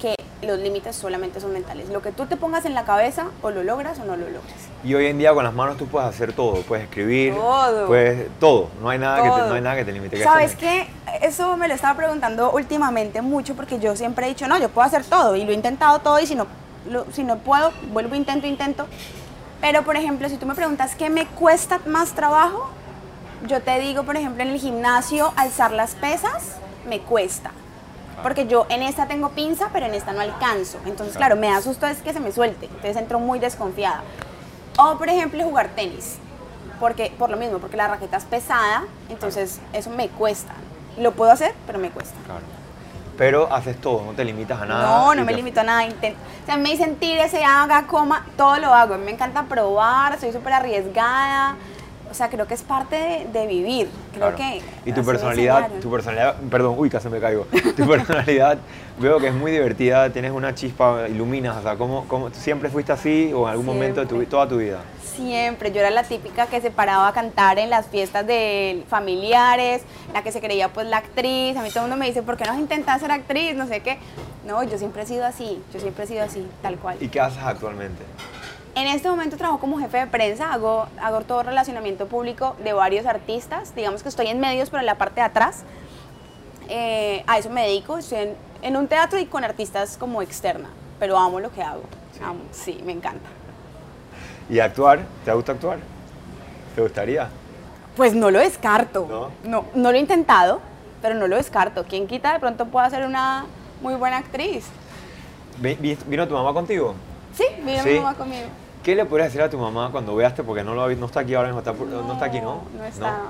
que 0.00 0.14
los 0.42 0.58
límites 0.58 0.96
solamente 0.96 1.40
son 1.40 1.52
mentales. 1.52 1.88
Lo 1.88 2.02
que 2.02 2.12
tú 2.12 2.26
te 2.26 2.36
pongas 2.36 2.64
en 2.64 2.74
la 2.74 2.84
cabeza, 2.84 3.26
o 3.42 3.50
lo 3.50 3.62
logras 3.62 3.98
o 3.98 4.04
no 4.04 4.16
lo 4.16 4.26
logras. 4.28 4.71
Y 4.84 4.94
hoy 4.94 5.06
en 5.06 5.18
día 5.18 5.32
con 5.32 5.44
las 5.44 5.54
manos 5.54 5.76
tú 5.76 5.86
puedes 5.86 6.08
hacer 6.08 6.32
todo, 6.32 6.62
puedes 6.62 6.84
escribir, 6.84 7.34
todo. 7.34 7.86
Puedes, 7.86 8.28
todo. 8.40 8.68
No 8.80 8.88
hay 8.88 8.98
nada, 8.98 9.22
Que, 9.22 9.30
te, 9.30 9.48
no 9.48 9.54
hay 9.54 9.60
nada 9.60 9.76
que 9.76 9.84
te 9.84 9.92
limite. 9.92 10.22
¿Sabes 10.24 10.56
qué? 10.56 10.88
Eso 11.20 11.56
me 11.56 11.68
lo 11.68 11.74
estaba 11.74 11.96
preguntando 11.96 12.50
últimamente 12.50 13.22
mucho 13.22 13.54
porque 13.54 13.78
yo 13.78 13.94
siempre 13.94 14.26
he 14.26 14.28
dicho, 14.30 14.48
no, 14.48 14.58
yo 14.58 14.68
puedo 14.70 14.84
hacer 14.86 15.04
todo 15.04 15.36
y 15.36 15.44
lo 15.44 15.52
he 15.52 15.54
intentado 15.54 16.00
todo 16.00 16.18
y 16.18 16.26
si 16.26 16.34
no, 16.34 16.46
si 17.12 17.22
no 17.22 17.38
puedo, 17.38 17.72
vuelvo, 17.92 18.16
intento, 18.16 18.46
intento. 18.48 18.86
Pero, 19.60 19.84
por 19.84 19.94
ejemplo, 19.96 20.28
si 20.28 20.36
tú 20.36 20.46
me 20.46 20.56
preguntas 20.56 20.96
qué 20.96 21.08
me 21.10 21.26
cuesta 21.26 21.78
más 21.86 22.12
trabajo, 22.14 22.68
yo 23.46 23.62
te 23.62 23.78
digo, 23.78 24.02
por 24.02 24.16
ejemplo, 24.16 24.42
en 24.42 24.48
el 24.50 24.58
gimnasio, 24.58 25.32
alzar 25.36 25.70
las 25.70 25.94
pesas, 25.94 26.56
me 26.88 26.98
cuesta 27.00 27.52
Porque 28.24 28.46
yo 28.48 28.66
en 28.68 28.82
esta 28.82 29.06
tengo 29.06 29.30
pinza, 29.30 29.68
pero 29.72 29.86
en 29.86 29.94
esta 29.94 30.12
no 30.12 30.20
alcanzo. 30.20 30.78
Entonces, 30.86 31.16
Claro. 31.16 31.36
claro, 31.36 31.40
me 31.40 31.48
da 31.48 31.60
susto 31.62 31.86
es 31.86 31.98
que 32.02 32.12
se 32.12 32.18
me 32.20 32.32
suelte. 32.32 32.66
Entonces 32.66 32.96
entro 32.96 33.20
muy 33.20 33.38
desconfiada. 33.38 34.02
O, 34.78 34.96
por 34.98 35.08
ejemplo, 35.08 35.42
jugar 35.44 35.68
tenis. 35.68 36.18
Porque, 36.80 37.12
por 37.18 37.30
lo 37.30 37.36
mismo, 37.36 37.58
porque 37.58 37.76
la 37.76 37.86
raqueta 37.88 38.16
es 38.16 38.24
pesada, 38.24 38.84
entonces 39.08 39.60
eso 39.72 39.90
me 39.90 40.08
cuesta. 40.08 40.52
Lo 40.98 41.12
puedo 41.12 41.30
hacer, 41.30 41.54
pero 41.66 41.78
me 41.78 41.90
cuesta. 41.90 42.14
Claro. 42.24 42.40
Pero 43.16 43.52
haces 43.52 43.80
todo, 43.80 44.02
no 44.04 44.12
te 44.12 44.24
limitas 44.24 44.60
a 44.60 44.66
nada. 44.66 44.82
No, 44.84 45.14
no 45.14 45.24
me 45.24 45.30
te- 45.32 45.36
limito 45.36 45.60
a 45.60 45.64
nada. 45.64 45.84
inten- 45.86 46.14
O 46.42 46.46
sea, 46.46 46.56
me 46.56 46.70
dicen 46.70 46.96
tírese, 46.96 47.44
haga, 47.44 47.86
coma, 47.86 48.26
todo 48.36 48.58
lo 48.58 48.74
hago. 48.74 48.96
Me 48.98 49.10
encanta 49.12 49.44
probar, 49.44 50.18
soy 50.18 50.32
súper 50.32 50.54
arriesgada. 50.54 51.54
O 52.12 52.14
sea, 52.14 52.28
creo 52.28 52.46
que 52.46 52.52
es 52.52 52.62
parte 52.62 52.94
de, 52.94 53.26
de 53.32 53.46
vivir. 53.46 53.88
Creo 54.12 54.34
Claro. 54.34 54.36
que. 54.36 54.60
Y 54.84 54.92
tu 54.92 55.02
personalidad, 55.02 55.70
tu 55.80 55.90
personalidad, 55.90 56.36
perdón, 56.50 56.74
uy, 56.76 56.90
casi 56.90 57.08
me 57.08 57.18
caigo. 57.20 57.46
Tu 57.74 57.88
personalidad, 57.88 58.58
veo 58.98 59.18
que 59.18 59.28
es 59.28 59.34
muy 59.34 59.50
divertida, 59.50 60.10
tienes 60.10 60.30
una 60.30 60.54
chispa, 60.54 61.08
iluminas, 61.08 61.56
o 61.56 61.62
sea, 61.62 61.76
¿cómo, 61.76 62.04
cómo, 62.08 62.28
siempre 62.28 62.68
fuiste 62.68 62.92
así 62.92 63.32
o 63.34 63.44
en 63.46 63.52
algún 63.52 63.64
momento 63.64 64.02
de 64.02 64.06
tu, 64.06 64.22
toda 64.26 64.46
tu 64.46 64.58
vida? 64.58 64.80
Siempre, 65.02 65.72
yo 65.72 65.80
era 65.80 65.88
la 65.88 66.02
típica 66.02 66.48
que 66.48 66.60
se 66.60 66.70
paraba 66.70 67.08
a 67.08 67.12
cantar 67.14 67.58
en 67.58 67.70
las 67.70 67.86
fiestas 67.86 68.26
de 68.26 68.84
familiares, 68.88 69.80
la 70.12 70.22
que 70.22 70.32
se 70.32 70.40
creía 70.40 70.68
pues 70.68 70.86
la 70.86 70.98
actriz, 70.98 71.56
a 71.56 71.62
mí 71.62 71.70
todo 71.70 71.84
el 71.84 71.90
mundo 71.90 71.96
me 71.96 72.06
dice, 72.08 72.22
¿por 72.22 72.36
qué 72.36 72.44
no 72.44 72.52
has 72.52 72.58
intentado 72.58 73.00
ser 73.00 73.10
actriz? 73.10 73.54
No 73.54 73.66
sé 73.66 73.80
qué. 73.80 73.96
No, 74.46 74.62
yo 74.64 74.76
siempre 74.76 75.02
he 75.02 75.06
sido 75.06 75.24
así, 75.24 75.62
yo 75.72 75.80
siempre 75.80 76.04
he 76.04 76.06
sido 76.06 76.22
así, 76.24 76.46
tal 76.60 76.76
cual. 76.76 76.98
¿Y 77.00 77.08
qué 77.08 77.20
haces 77.20 77.42
actualmente? 77.42 78.02
En 78.74 78.86
este 78.86 79.08
momento 79.10 79.36
trabajo 79.36 79.58
como 79.60 79.78
jefe 79.78 79.98
de 79.98 80.06
prensa, 80.06 80.52
hago, 80.52 80.86
hago 81.00 81.20
todo 81.22 81.42
relacionamiento 81.42 82.06
público 82.06 82.56
de 82.64 82.72
varios 82.72 83.04
artistas, 83.04 83.74
digamos 83.74 84.02
que 84.02 84.08
estoy 84.08 84.28
en 84.28 84.40
medios, 84.40 84.70
pero 84.70 84.80
en 84.80 84.86
la 84.86 84.96
parte 84.96 85.16
de 85.16 85.26
atrás. 85.26 85.64
Eh, 86.68 87.22
a 87.26 87.38
eso 87.38 87.50
me 87.50 87.62
dedico, 87.66 87.98
estoy 87.98 88.18
en, 88.18 88.34
en 88.62 88.76
un 88.78 88.88
teatro 88.88 89.18
y 89.18 89.26
con 89.26 89.44
artistas 89.44 89.98
como 89.98 90.22
externa, 90.22 90.70
pero 90.98 91.18
amo 91.18 91.38
lo 91.38 91.50
que 91.52 91.62
hago, 91.62 91.82
Sí. 92.14 92.20
amo, 92.24 92.40
sí, 92.50 92.80
me 92.86 92.92
encanta. 92.92 93.28
¿Y 94.48 94.58
actuar? 94.58 95.00
¿Te 95.24 95.32
gusta 95.32 95.52
actuar? 95.52 95.78
¿Te 96.74 96.80
gustaría? 96.80 97.28
Pues 97.96 98.14
no 98.14 98.30
lo 98.30 98.38
descarto. 98.38 99.06
¿No? 99.08 99.30
No, 99.50 99.64
no 99.74 99.90
lo 99.92 99.98
he 99.98 100.00
intentado, 100.00 100.60
pero 101.02 101.14
no 101.14 101.26
lo 101.28 101.36
descarto. 101.36 101.84
¿Quién 101.86 102.06
quita 102.06 102.32
de 102.32 102.40
pronto 102.40 102.64
pueda 102.66 102.88
ser 102.88 103.04
una 103.04 103.44
muy 103.82 103.94
buena 103.96 104.16
actriz? 104.16 104.64
Vi- 105.58 105.74
vi- 105.78 105.98
¿Vino 106.06 106.26
tu 106.26 106.32
mamá 106.32 106.54
contigo? 106.54 106.94
Sí, 107.34 107.44
mira 107.64 107.82
Sí. 107.82 107.90
mi 107.90 107.96
mamá 107.98 108.14
conmigo. 108.14 108.46
¿Qué 108.82 108.94
le 108.94 109.04
podrías 109.04 109.28
decir 109.28 109.42
a 109.42 109.48
tu 109.48 109.58
mamá 109.58 109.90
cuando 109.92 110.14
veaste, 110.16 110.42
porque 110.42 110.64
no, 110.64 110.74
lo, 110.74 110.88
no 110.94 111.06
está 111.06 111.20
aquí 111.20 111.34
ahora 111.34 111.48
mismo, 111.48 111.60
está, 111.60 111.72
por- 111.72 111.86
no, 111.86 112.12
está 112.12 112.24
aquí, 112.24 112.40
¿no? 112.40 112.62
No, 112.72 112.78
no 112.78 112.84
está. 112.84 113.20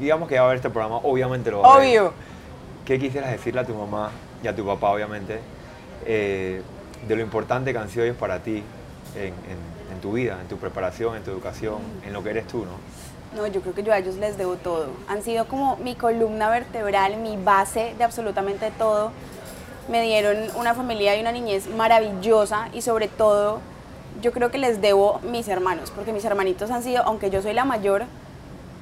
Digamos 0.00 0.28
que 0.28 0.38
va 0.38 0.46
a 0.46 0.48
ver 0.48 0.56
este 0.56 0.68
programa, 0.70 0.96
obviamente 1.04 1.50
lo 1.50 1.60
va 1.60 1.74
a 1.74 1.78
ver. 1.78 1.88
Obvio. 1.88 2.12
¿Qué 2.84 2.98
quisieras 2.98 3.30
decirle 3.30 3.60
a 3.60 3.64
tu 3.64 3.74
mamá 3.74 4.10
y 4.42 4.48
a 4.48 4.54
tu 4.54 4.66
papá, 4.66 4.90
obviamente, 4.90 5.40
eh, 6.04 6.60
de 7.06 7.16
lo 7.16 7.22
importante 7.22 7.72
que 7.72 7.78
han 7.78 7.88
sido 7.88 8.04
ellos 8.04 8.16
para 8.16 8.40
ti 8.40 8.62
en, 9.16 9.26
en- 9.26 9.92
en 9.94 10.00
tu 10.00 10.12
vida, 10.12 10.38
en 10.40 10.48
tu 10.48 10.56
preparación, 10.56 11.16
en 11.16 11.22
tu 11.22 11.30
educación, 11.30 11.76
en 12.04 12.12
lo 12.12 12.22
que 12.24 12.30
eres 12.30 12.46
tú, 12.48 12.64
¿no? 12.64 13.40
No, 13.40 13.46
yo 13.46 13.60
creo 13.60 13.74
que 13.74 13.82
yo 13.82 13.92
a 13.92 13.98
ellos 13.98 14.16
les 14.16 14.36
debo 14.38 14.56
todo. 14.56 14.88
Han 15.08 15.22
sido 15.22 15.46
como 15.46 15.76
mi 15.76 15.94
columna 15.94 16.48
vertebral, 16.50 17.16
mi 17.18 17.36
base 17.36 17.94
de 17.96 18.02
absolutamente 18.04 18.70
todo. 18.78 19.12
Me 19.88 20.02
dieron 20.02 20.36
una 20.56 20.74
familia 20.74 21.16
y 21.16 21.20
una 21.20 21.32
niñez 21.32 21.68
maravillosa 21.68 22.68
y 22.72 22.82
sobre 22.82 23.08
todo 23.08 23.60
yo 24.20 24.32
creo 24.32 24.50
que 24.50 24.58
les 24.58 24.80
debo 24.80 25.20
mis 25.22 25.46
hermanos, 25.48 25.92
porque 25.94 26.12
mis 26.12 26.24
hermanitos 26.24 26.70
han 26.70 26.82
sido, 26.82 27.02
aunque 27.04 27.30
yo 27.30 27.42
soy 27.42 27.52
la 27.52 27.64
mayor, 27.64 28.04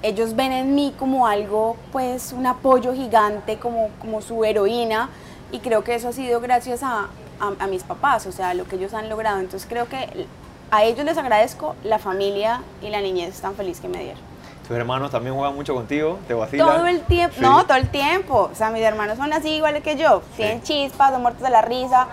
ellos 0.03 0.37
ven 0.37 0.53
en 0.53 0.75
mí 0.75 0.95
como 0.99 1.27
algo, 1.27 1.77
pues 1.93 2.33
un 2.33 2.47
apoyo 2.47 2.95
gigante, 2.95 3.59
como, 3.59 3.89
como 4.01 4.21
su 4.23 4.45
heroína 4.45 5.09
y 5.51 5.59
creo 5.61 5.83
que 5.85 5.95
eso 5.95 6.09
ha 6.09 6.13
sido 6.13 6.41
gracias 6.41 6.83
a, 6.83 7.09
a- 7.41 7.53
a 7.59 7.67
mis 7.67 7.83
papás, 7.83 8.27
o 8.27 8.33
sea, 8.33 8.55
lo 8.55 8.65
que 8.67 8.77
ellos 8.77 8.95
han 8.95 9.09
logrado. 9.09 9.41
Entonces 9.41 9.69
creo 9.69 9.89
que 9.89 10.27
a 10.71 10.85
ellos 10.85 11.05
les 11.05 11.19
agradezco 11.19 11.75
la 11.85 11.99
familia 11.99 12.63
y 12.83 12.89
la 12.91 13.01
niñez 13.01 13.41
tan 13.41 13.55
feliz 13.55 13.81
que 13.81 13.89
me 13.89 13.99
dieron. 13.99 14.34
¿Tus 14.67 14.77
hermanos 14.77 15.11
también 15.11 15.35
juegan 15.35 15.55
mucho 15.55 15.75
contigo? 15.75 16.19
¿Te 16.27 16.35
vacilan? 16.35 16.67
Todo 16.67 16.87
el 16.87 17.01
tiempo, 17.03 17.35
Sí. 17.37 17.43
no, 17.43 17.65
todo 17.67 17.77
el 17.77 17.89
tiempo. 17.89 18.49
O 18.51 18.55
sea, 18.55 18.71
mis 18.71 18.83
hermanos 18.83 19.19
son 19.19 19.33
así 19.33 19.51
iguales 19.51 19.83
que 19.83 19.97
yo. 19.97 20.23
Tienen 20.37 20.63
chispas, 20.63 21.13
son 21.13 21.23
muertos 21.23 21.43
de 21.43 21.51
la 21.51 21.61
risa. 21.63 22.09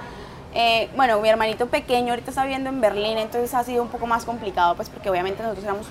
Eh, 0.53 0.89
bueno, 0.98 1.20
mi 1.22 1.29
hermanito 1.29 1.67
pequeño 1.67 2.10
ahorita 2.10 2.29
está 2.31 2.43
viviendo 2.43 2.70
en 2.70 2.81
Berlín, 2.81 3.17
entonces 3.17 3.53
ha 3.53 3.63
sido 3.63 3.81
un 3.84 3.88
poco 3.88 4.05
más 4.05 4.25
complicado, 4.25 4.75
pues 4.75 4.89
porque 4.89 5.10
obviamente 5.10 5.41
nosotros 5.41 5.63
éramos 5.63 5.88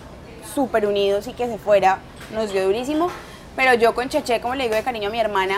súper 0.55 0.87
unidos 0.87 1.27
y 1.29 1.33
que 1.33 1.47
se 1.47 1.57
fuera 1.57 1.99
nos 2.35 2.53
dio 2.53 2.67
durísimo. 2.67 3.09
Pero 3.57 3.73
yo 3.75 3.95
con 3.95 4.11
Cheche, 4.11 4.41
como 4.43 4.55
le 4.55 4.65
digo 4.65 4.75
de 4.77 4.83
cariño 4.83 5.09
a 5.09 5.13
mi 5.13 5.19
hermana, 5.19 5.57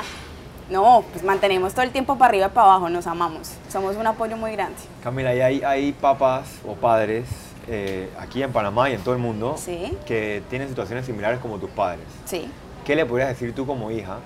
no, 0.70 1.02
pues 1.10 1.24
mantenemos 1.24 1.72
todo 1.72 1.82
el 1.82 1.90
tiempo 1.90 2.16
para 2.16 2.28
arriba 2.28 2.46
y 2.46 2.50
para 2.50 2.68
abajo, 2.68 2.88
nos 2.88 3.08
amamos. 3.08 3.52
Somos 3.68 3.96
un 3.96 4.06
apoyo 4.06 4.36
muy 4.36 4.52
grande. 4.52 4.78
Camila, 5.02 5.34
¿y 5.34 5.40
hay, 5.40 5.62
hay 5.64 5.92
papás 5.92 6.60
o 6.66 6.74
padres 6.74 7.26
eh, 7.68 8.10
aquí 8.18 8.42
en 8.42 8.52
Panamá 8.52 8.90
y 8.90 8.94
en 8.94 9.00
todo 9.02 9.14
el 9.14 9.20
mundo 9.20 9.54
Sí. 9.58 9.96
que 10.06 10.42
tienen 10.50 10.68
situaciones 10.68 11.06
similares 11.06 11.38
como 11.40 11.58
tus 11.58 11.70
padres? 11.70 12.04
Sí. 12.24 12.48
¿Qué 12.84 12.96
le 12.96 13.06
podrías 13.06 13.28
decir 13.28 13.54
tú 13.54 13.66
como 13.66 13.90
hija 13.90 14.18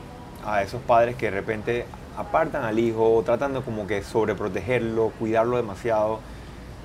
a 0.44 0.62
esos 0.62 0.80
padres 0.82 1.16
que 1.16 1.26
de 1.26 1.32
repente 1.32 1.86
apartan 2.16 2.64
al 2.64 2.78
hijo 2.78 3.12
o 3.14 3.22
tratan 3.22 3.52
de 3.52 3.60
como 3.60 3.86
que 3.86 4.02
sobreprotegerlo, 4.02 5.12
cuidarlo 5.18 5.56
demasiado? 5.56 6.20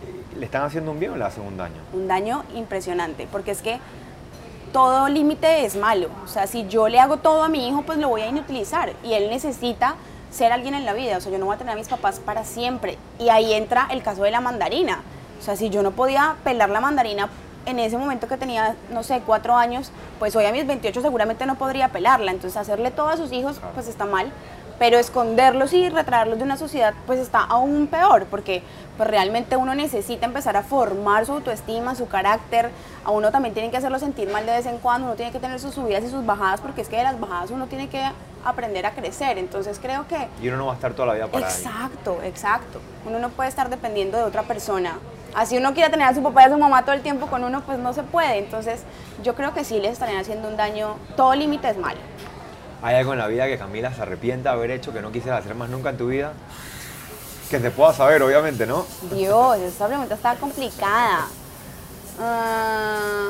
Eh, 0.04 0.38
¿Le 0.40 0.46
están 0.46 0.64
haciendo 0.64 0.92
un 0.92 1.00
bien 1.00 1.14
o 1.14 1.18
le 1.18 1.24
hacen 1.24 1.44
un 1.46 1.56
daño? 1.58 1.76
un 1.94 2.08
daño 2.08 2.44
impresionante, 2.56 3.28
porque 3.32 3.52
es 3.52 3.62
que 3.62 3.80
todo 4.74 5.10
límite 5.10 5.66
es 5.66 5.76
malo. 5.76 6.10
O 6.24 6.28
sea, 6.28 6.48
si 6.48 6.68
yo 6.68 6.88
le 6.88 7.00
hago 7.00 7.18
todo 7.18 7.44
a 7.44 7.50
mi 7.50 7.68
hijo, 7.68 7.82
pues 7.84 7.98
lo 7.98 8.08
voy 8.10 8.22
a 8.22 8.28
inutilizar 8.28 8.94
y 9.04 9.14
él 9.14 9.30
necesita 9.30 9.96
ser 10.32 10.54
alguien 10.54 10.74
en 10.76 10.86
la 10.86 10.94
vida. 10.94 11.18
O 11.18 11.22
sea, 11.22 11.32
yo 11.32 11.38
no 11.38 11.46
voy 11.46 11.56
a 11.56 11.58
tener 11.58 11.74
a 11.74 11.76
mis 11.78 11.90
papás 11.90 12.20
para 12.22 12.46
siempre. 12.46 12.98
Y 13.20 13.28
ahí 13.30 13.54
entra 13.54 13.88
el 13.92 14.02
caso 14.02 14.24
de 14.24 14.32
la 14.32 14.40
mandarina. 14.40 15.02
O 15.42 15.44
sea, 15.44 15.56
si 15.56 15.72
yo 15.72 15.82
no 15.82 15.90
podía 15.90 16.36
pelar 16.44 16.70
la 16.70 16.82
mandarina 16.82 17.28
en 17.66 17.80
ese 17.80 17.98
momento 17.98 18.28
que 18.28 18.38
tenía, 18.38 18.76
no 18.92 19.02
sé, 19.02 19.24
cuatro 19.26 19.56
años, 19.56 19.92
pues 20.20 20.36
hoy 20.36 20.46
a 20.46 20.52
mis 20.52 20.68
28 20.68 21.02
seguramente 21.02 21.48
no 21.48 21.56
podría 21.56 21.90
pelarla. 21.90 22.32
Entonces, 22.32 22.58
hacerle 22.58 22.92
todo 22.92 23.10
a 23.10 23.18
sus 23.18 23.32
hijos, 23.32 23.60
pues 23.74 23.88
está 23.88 24.06
mal. 24.06 24.32
Pero 24.78 24.98
esconderlos 25.00 25.74
y 25.74 25.90
retraerlos 25.90 26.38
de 26.38 26.44
una 26.44 26.58
sociedad, 26.58 26.94
pues 27.08 27.20
está 27.20 27.40
aún 27.40 27.88
peor, 27.88 28.26
porque 28.26 28.64
pues 28.98 29.10
realmente 29.10 29.56
uno 29.56 29.74
necesita 29.76 30.26
empezar 30.26 30.58
a 30.58 30.64
formar 30.64 31.26
su 31.26 31.34
autoestima, 31.34 31.96
su 31.96 32.08
carácter. 32.08 32.70
A 33.04 33.12
uno 33.12 33.32
también 33.32 33.54
tiene 33.54 33.72
que 33.72 33.78
hacerlo 33.78 33.98
sentir 33.98 34.30
mal 34.30 34.46
de 34.46 34.52
vez 34.54 34.66
en 34.68 34.78
cuando, 34.78 35.08
uno 35.08 35.16
tiene 35.16 35.32
que 35.32 35.40
tener 35.40 35.60
sus 35.60 35.74
subidas 35.74 36.04
y 36.04 36.10
sus 36.10 36.26
bajadas, 36.26 36.62
porque 36.62 36.82
es 36.82 36.90
que 36.90 36.98
de 36.98 37.04
las 37.04 37.20
bajadas 37.20 37.52
uno 37.52 37.66
tiene 37.68 37.90
que 37.90 38.04
aprender 38.44 38.86
a 38.88 38.92
crecer. 38.92 39.38
Entonces 39.38 39.80
creo 39.80 40.08
que 40.08 40.28
Y 40.42 40.48
uno 40.48 40.58
no 40.58 40.66
va 40.68 40.74
a 40.74 40.76
estar 40.76 40.94
toda 40.94 41.08
la 41.08 41.14
vida 41.14 41.28
para 41.28 41.48
ahí. 41.48 41.54
Exacto, 41.54 42.20
exacto. 42.24 42.80
Uno 43.08 43.20
no 43.20 43.30
puede 43.30 43.50
estar 43.50 43.70
dependiendo 43.70 44.18
de 44.18 44.24
otra 44.24 44.44
persona. 44.44 44.98
Así 45.34 45.58
uno 45.58 45.74
quiera 45.74 45.90
tener 45.90 46.08
a 46.08 46.14
su 46.14 46.22
papá 46.22 46.42
y 46.44 46.46
a 46.46 46.50
su 46.50 46.58
mamá 46.58 46.84
todo 46.84 46.94
el 46.94 47.02
tiempo 47.02 47.28
con 47.28 47.44
uno, 47.44 47.62
pues 47.62 47.80
no 47.80 47.94
se 47.94 48.04
puede. 48.04 48.38
Entonces, 48.40 48.82
yo 49.24 49.34
creo 49.36 49.54
que 49.54 49.64
sí 49.64 49.80
les 49.80 49.94
estarían 49.94 50.20
haciendo 50.20 50.48
un 50.48 50.58
daño. 50.58 50.96
Todo 51.16 51.34
límite 51.36 51.70
es 51.70 51.78
malo. 51.78 52.00
¿Hay 52.84 52.96
algo 52.96 53.14
en 53.14 53.20
la 53.20 53.28
vida 53.28 53.46
que 53.46 53.58
Camila 53.58 53.94
se 53.94 54.02
arrepienta 54.02 54.50
de 54.52 54.56
haber 54.58 54.72
hecho 54.72 54.92
que 54.92 55.02
no 55.02 55.12
quisieras 55.12 55.42
hacer 55.42 55.56
más 55.56 55.70
nunca 55.70 55.90
en 55.92 55.98
tu 55.98 56.08
vida? 56.08 56.34
Que 57.50 57.60
se 57.60 57.72
pueda 57.72 57.94
saber, 57.94 58.22
obviamente, 58.24 58.66
¿no? 58.66 58.86
Dios, 59.14 59.58
esta 59.60 59.88
pregunta 59.88 60.16
está 60.16 60.36
complicada. 60.36 61.28
Ah, 62.20 63.30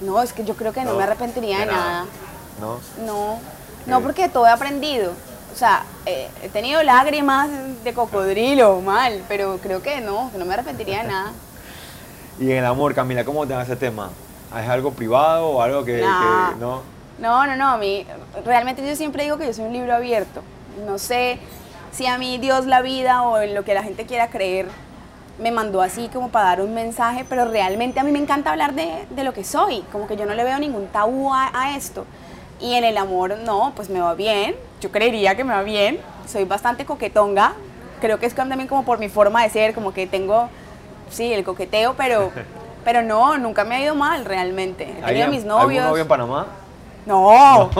no, 0.00 0.22
es 0.22 0.32
que 0.32 0.44
yo 0.44 0.54
creo 0.54 0.72
que 0.72 0.82
no, 0.84 0.92
No, 0.92 0.98
me 0.98 1.04
arrepentiría 1.04 1.58
de, 1.60 1.66
de 1.66 1.72
nada. 1.72 1.84
nada. 1.90 2.06
¿No? 2.60 2.80
No, 3.04 3.38
no 3.86 4.00
porque 4.00 4.28
todo 4.28 4.46
he 4.46 4.50
aprendido. 4.50 5.12
O 5.54 5.56
sea, 5.56 5.84
eh, 6.04 6.28
he 6.42 6.48
tenido 6.48 6.82
lágrimas 6.82 7.48
de 7.84 7.94
cocodrilo, 7.94 8.80
mal, 8.80 9.22
pero 9.28 9.58
creo 9.62 9.80
que 9.80 10.00
no, 10.00 10.32
que 10.32 10.38
no 10.38 10.44
me 10.44 10.54
arrepentiría 10.54 11.02
de 11.02 11.08
nada. 11.08 11.32
Y 12.40 12.50
en 12.50 12.58
el 12.58 12.64
amor, 12.64 12.92
Camila, 12.92 13.24
¿cómo 13.24 13.46
te 13.46 13.54
va 13.54 13.62
ese 13.62 13.76
tema? 13.76 14.10
¿Es 14.60 14.68
algo 14.68 14.90
privado 14.90 15.46
o 15.46 15.62
algo 15.62 15.84
que, 15.84 16.00
Nah. 16.00 16.54
que 16.54 16.56
no? 16.58 16.82
No, 17.20 17.46
no, 17.46 17.54
no, 17.54 17.68
a 17.68 17.76
mí, 17.76 18.04
realmente 18.44 18.84
yo 18.84 18.96
siempre 18.96 19.22
digo 19.22 19.38
que 19.38 19.46
yo 19.46 19.52
soy 19.52 19.66
un 19.66 19.72
libro 19.72 19.94
abierto. 19.94 20.42
No 20.84 20.98
sé 20.98 21.38
si 21.92 22.06
a 22.06 22.18
mí 22.18 22.38
Dios, 22.38 22.66
la 22.66 22.82
vida 22.82 23.22
o 23.22 23.38
en 23.38 23.54
lo 23.54 23.62
que 23.64 23.74
la 23.74 23.84
gente 23.84 24.06
quiera 24.06 24.30
creer 24.30 24.66
me 25.38 25.52
mandó 25.52 25.82
así 25.82 26.08
como 26.12 26.30
para 26.30 26.46
dar 26.46 26.62
un 26.62 26.74
mensaje, 26.74 27.24
pero 27.28 27.44
realmente 27.44 28.00
a 28.00 28.02
mí 28.02 28.10
me 28.10 28.18
encanta 28.18 28.50
hablar 28.50 28.74
de, 28.74 29.06
de 29.08 29.22
lo 29.22 29.32
que 29.32 29.44
soy, 29.44 29.82
como 29.92 30.08
que 30.08 30.16
yo 30.16 30.26
no 30.26 30.34
le 30.34 30.42
veo 30.42 30.58
ningún 30.58 30.88
tabú 30.88 31.32
a, 31.32 31.50
a 31.54 31.76
esto. 31.76 32.06
Y 32.60 32.74
en 32.74 32.82
el 32.82 32.96
amor, 32.96 33.38
no, 33.44 33.72
pues 33.76 33.88
me 33.88 34.00
va 34.00 34.14
bien, 34.14 34.56
yo 34.80 34.90
creería 34.90 35.34
que 35.36 35.44
me 35.44 35.52
va 35.54 35.62
bien, 35.62 35.98
soy 36.26 36.44
bastante 36.44 36.84
coquetonga, 36.84 37.52
creo 38.00 38.18
que 38.18 38.26
es 38.26 38.34
también 38.34 38.66
como 38.66 38.84
por 38.84 38.98
mi 38.98 39.08
forma 39.08 39.42
de 39.42 39.50
ser, 39.50 39.74
como 39.74 39.92
que 39.92 40.06
tengo, 40.06 40.48
sí, 41.10 41.32
el 41.32 41.44
coqueteo, 41.44 41.94
pero, 41.96 42.30
pero 42.84 43.02
no, 43.02 43.38
nunca 43.38 43.64
me 43.64 43.76
ha 43.76 43.80
ido 43.80 43.94
mal 43.94 44.24
realmente. 44.24 44.84
He 44.84 45.04
¿Hay 45.04 45.14
tenido 45.14 45.28
mis 45.28 45.44
novios. 45.44 45.82
¿Algún 45.82 45.90
novio 45.90 46.02
en 46.02 46.08
Panamá? 46.08 46.46
No, 47.06 47.70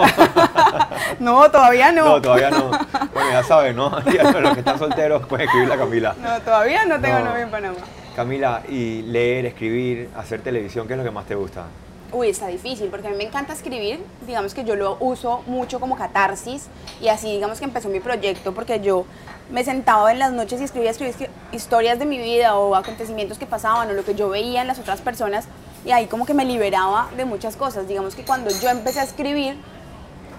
no, 1.19 1.51
todavía 1.51 1.91
no. 1.93 2.05
No, 2.05 2.21
todavía 2.23 2.51
no. 2.51 2.71
Bueno, 3.15 3.31
ya 3.33 3.43
sabes, 3.43 3.75
¿no? 3.75 3.89
Los 4.41 4.53
que 4.53 4.59
están 4.61 4.79
solteros 4.79 5.27
pueden 5.27 5.47
escribirle 5.47 5.75
a 5.75 5.79
Camila. 5.79 6.15
No, 6.21 6.41
todavía 6.43 6.85
no 6.85 7.01
tengo 7.01 7.21
No. 7.21 7.25
novio 7.27 7.43
en 7.45 7.51
Panamá. 7.51 7.77
Camila, 8.15 8.63
y 8.69 9.03
leer, 9.03 9.47
escribir, 9.47 10.11
hacer 10.17 10.43
televisión, 10.43 10.87
¿qué 10.87 10.93
es 10.93 10.99
lo 10.99 11.05
que 11.05 11.11
más 11.11 11.25
te 11.25 11.35
gusta? 11.35 11.65
Uy, 12.14 12.28
está 12.28 12.47
difícil, 12.47 12.90
porque 12.90 13.09
a 13.09 13.11
mí 13.11 13.16
me 13.16 13.25
encanta 13.25 13.52
escribir, 13.52 14.00
digamos 14.25 14.54
que 14.54 14.62
yo 14.62 14.76
lo 14.76 14.97
uso 15.00 15.42
mucho 15.49 15.80
como 15.80 15.97
catarsis, 15.97 16.68
y 17.00 17.09
así 17.09 17.33
digamos 17.33 17.59
que 17.59 17.64
empezó 17.64 17.88
mi 17.88 17.99
proyecto, 17.99 18.54
porque 18.54 18.78
yo 18.78 19.04
me 19.50 19.64
sentaba 19.64 20.12
en 20.12 20.21
las 20.21 20.30
noches 20.30 20.61
y 20.61 20.64
escribía, 20.64 20.92
escribía 20.92 21.28
historias 21.50 21.99
de 21.99 22.06
mi 22.06 22.18
vida 22.18 22.56
o 22.56 22.76
acontecimientos 22.76 23.37
que 23.37 23.47
pasaban 23.47 23.90
o 23.90 23.94
lo 23.94 24.04
que 24.04 24.14
yo 24.14 24.28
veía 24.28 24.61
en 24.61 24.68
las 24.68 24.78
otras 24.78 25.00
personas, 25.00 25.47
y 25.85 25.90
ahí 25.90 26.06
como 26.06 26.25
que 26.25 26.35
me 26.35 26.44
liberaba 26.44 27.09
de 27.16 27.25
muchas 27.25 27.56
cosas. 27.56 27.88
Digamos 27.88 28.14
que 28.14 28.25
cuando 28.25 28.49
yo 28.62 28.68
empecé 28.68 29.00
a 29.00 29.02
escribir, 29.02 29.56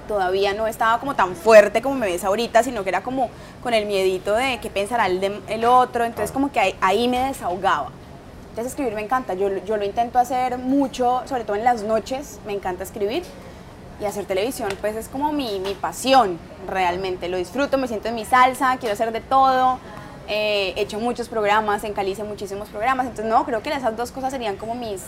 todavía 0.08 0.54
no 0.54 0.68
estaba 0.68 1.02
como 1.02 1.14
tan 1.16 1.36
fuerte 1.36 1.82
como 1.82 1.96
me 1.96 2.06
ves 2.06 2.24
ahorita, 2.24 2.64
sino 2.64 2.84
que 2.84 2.90
era 2.90 3.04
como 3.04 3.30
con 3.62 3.74
el 3.74 3.86
miedito 3.86 4.34
de 4.34 4.60
qué 4.62 4.70
pensará 4.70 5.08
el, 5.08 5.42
el 5.50 5.66
otro, 5.66 6.06
entonces 6.06 6.32
como 6.32 6.54
que 6.54 6.78
ahí 6.80 7.10
me 7.10 7.20
desahogaba. 7.20 7.92
Entonces 8.56 8.72
escribir 8.72 8.94
me 8.96 9.02
encanta, 9.02 9.34
yo, 9.34 9.50
yo 9.66 9.76
lo 9.76 9.84
intento 9.84 10.18
hacer 10.18 10.58
mucho, 10.58 11.24
sobre 11.26 11.44
todo 11.44 11.58
en 11.58 11.66
las 11.66 11.84
noches, 11.84 12.40
me 12.48 12.54
encanta 12.54 12.84
escribir. 12.86 13.22
Y 14.00 14.06
hacer 14.06 14.24
televisión, 14.24 14.70
pues 14.80 14.96
es 14.96 15.10
como 15.10 15.34
mi, 15.34 15.60
mi 15.60 15.74
pasión, 15.74 16.40
realmente. 16.66 17.28
Lo 17.28 17.36
disfruto, 17.36 17.78
me 17.78 17.90
siento 17.90 18.08
en 18.08 18.16
mi 18.16 18.24
salsa, 18.24 18.78
quiero 18.80 18.94
hacer 18.94 19.12
de 19.12 19.20
todo. 19.20 19.78
eh, 20.30 20.74
he 20.78 20.82
hecho 20.84 21.00
muchos 21.02 21.28
programas, 21.28 21.84
en 21.84 21.92
Cali 21.92 22.12
hice 22.12 22.24
muchísimos 22.24 22.70
programas. 22.70 23.08
Entonces, 23.08 23.26
no, 23.30 23.46
creo 23.46 23.62
que 23.62 23.74
esas 23.74 23.98
dos 23.98 24.14
cosas 24.14 24.32
serían 24.32 24.56
como 24.56 24.74
mis. 24.74 25.02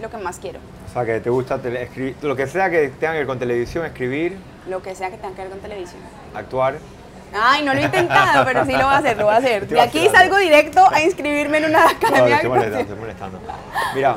lo 0.00 0.08
que 0.08 0.16
más 0.16 0.38
quiero. 0.38 0.58
O 0.88 0.92
sea, 0.94 1.04
que 1.04 1.20
te 1.20 1.28
gusta 1.28 1.58
tele- 1.60 1.82
escribir, 1.82 2.16
lo 2.22 2.34
que 2.34 2.46
sea 2.46 2.70
que 2.70 2.88
tenga 2.98 3.12
que 3.12 3.18
ver 3.18 3.26
con 3.26 3.38
televisión, 3.38 3.84
escribir, 3.84 4.38
Lo 4.70 4.82
que 4.82 4.94
sea 4.94 5.10
que 5.10 5.18
tenga 5.18 5.34
que 5.34 5.42
ver 5.42 5.50
con 5.50 5.60
televisión. 5.60 6.00
actuar. 6.34 6.78
Ay, 7.34 7.64
no 7.64 7.72
lo 7.74 7.80
he 7.80 7.84
intentado, 7.84 8.44
pero 8.44 8.64
sí 8.64 8.72
lo 8.72 8.84
voy 8.84 8.94
a 8.94 8.98
hacer, 8.98 9.16
lo 9.16 9.24
voy 9.24 9.34
a 9.34 9.38
hacer. 9.38 9.66
De 9.66 9.80
aquí 9.80 10.08
salgo 10.08 10.36
directo 10.36 10.86
a 10.90 11.02
inscribirme 11.02 11.58
en 11.58 11.64
una 11.66 11.84
No, 11.84 11.88
academia. 11.90 12.34
estoy 12.36 12.50
molestando, 12.50 12.80
estoy 12.80 12.98
molestando. 12.98 13.38
Mira, 13.94 14.16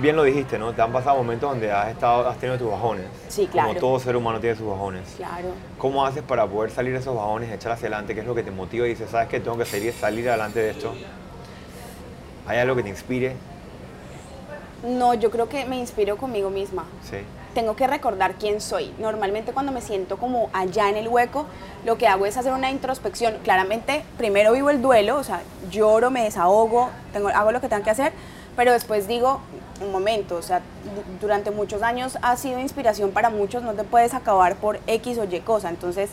bien 0.00 0.16
lo 0.16 0.22
dijiste, 0.24 0.58
¿no? 0.58 0.72
Te 0.72 0.82
han 0.82 0.92
pasado 0.92 1.16
momentos 1.16 1.50
donde 1.50 1.70
has, 1.70 1.88
estado, 1.88 2.28
has 2.28 2.36
tenido 2.38 2.58
tus 2.58 2.70
bajones. 2.70 3.06
Sí, 3.28 3.46
claro. 3.46 3.68
Como 3.68 3.80
todo 3.80 4.00
ser 4.00 4.16
humano 4.16 4.40
tiene 4.40 4.56
sus 4.56 4.66
bajones. 4.68 5.02
Claro. 5.16 5.48
¿Cómo 5.78 6.04
haces 6.04 6.22
para 6.22 6.46
poder 6.46 6.70
salir 6.70 6.92
de 6.92 6.98
esos 6.98 7.14
bajones, 7.14 7.52
echar 7.52 7.72
hacia 7.72 7.86
adelante? 7.86 8.14
¿Qué 8.14 8.20
es 8.20 8.26
lo 8.26 8.34
que 8.34 8.42
te 8.42 8.50
motiva 8.50 8.86
y 8.86 8.90
dices, 8.90 9.10
sabes 9.10 9.28
que 9.28 9.40
tengo 9.40 9.56
que 9.56 9.64
salir, 9.64 9.92
salir 9.92 10.28
adelante 10.28 10.60
de 10.60 10.70
esto? 10.70 10.94
¿Hay 12.46 12.58
algo 12.58 12.74
que 12.76 12.82
te 12.82 12.88
inspire? 12.88 13.36
No, 14.82 15.14
yo 15.14 15.30
creo 15.30 15.48
que 15.48 15.64
me 15.66 15.76
inspiro 15.76 16.16
conmigo 16.16 16.50
misma. 16.50 16.84
Sí. 17.02 17.18
Tengo 17.58 17.74
que 17.74 17.88
recordar 17.88 18.34
quién 18.34 18.60
soy. 18.60 18.94
Normalmente 19.00 19.52
cuando 19.52 19.72
me 19.72 19.80
siento 19.80 20.16
como 20.16 20.48
allá 20.52 20.88
en 20.90 20.96
el 20.96 21.08
hueco, 21.08 21.44
lo 21.84 21.98
que 21.98 22.06
hago 22.06 22.24
es 22.24 22.36
hacer 22.36 22.52
una 22.52 22.70
introspección. 22.70 23.34
Claramente, 23.42 24.04
primero 24.16 24.52
vivo 24.52 24.70
el 24.70 24.80
duelo, 24.80 25.16
o 25.16 25.24
sea, 25.24 25.40
lloro, 25.68 26.12
me 26.12 26.22
desahogo, 26.22 26.90
tengo, 27.12 27.30
hago 27.30 27.50
lo 27.50 27.60
que 27.60 27.68
tengo 27.68 27.82
que 27.82 27.90
hacer, 27.90 28.12
pero 28.54 28.70
después 28.70 29.08
digo, 29.08 29.40
un 29.80 29.90
momento, 29.90 30.36
o 30.36 30.42
sea, 30.42 30.58
du- 30.60 31.18
durante 31.20 31.50
muchos 31.50 31.82
años 31.82 32.16
ha 32.22 32.36
sido 32.36 32.60
inspiración 32.60 33.10
para 33.10 33.28
muchos, 33.28 33.64
no 33.64 33.72
te 33.74 33.82
puedes 33.82 34.14
acabar 34.14 34.54
por 34.54 34.78
X 34.86 35.18
o 35.18 35.24
Y 35.24 35.40
cosa. 35.40 35.68
Entonces, 35.68 36.10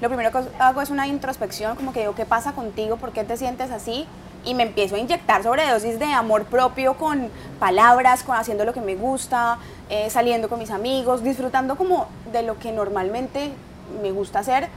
lo 0.00 0.08
primero 0.08 0.30
que 0.30 0.38
hago 0.58 0.80
es 0.80 0.90
una 0.90 1.06
introspección, 1.06 1.76
como 1.76 1.92
que 1.92 2.00
digo, 2.00 2.14
¿qué 2.14 2.24
pasa 2.24 2.52
contigo? 2.52 2.96
¿Por 2.96 3.12
qué 3.12 3.24
te 3.24 3.36
sientes 3.36 3.70
así? 3.70 4.06
Y 4.44 4.54
me 4.54 4.62
empiezo 4.62 4.94
a 4.94 4.98
inyectar 4.98 5.42
sobredosis 5.42 5.98
de 5.98 6.06
amor 6.06 6.44
propio 6.44 6.94
con 6.94 7.28
palabras, 7.58 8.22
con 8.22 8.36
haciendo 8.36 8.64
lo 8.64 8.72
que 8.72 8.80
me 8.80 8.94
gusta, 8.94 9.58
eh, 9.90 10.08
saliendo 10.10 10.48
con 10.48 10.60
mis 10.60 10.70
amigos, 10.70 11.24
disfrutando 11.24 11.76
como 11.76 12.06
de 12.32 12.42
lo 12.42 12.58
que 12.58 12.70
normalmente 12.70 13.52
me 14.00 14.12
gusta 14.12 14.38
hacer, 14.38 14.68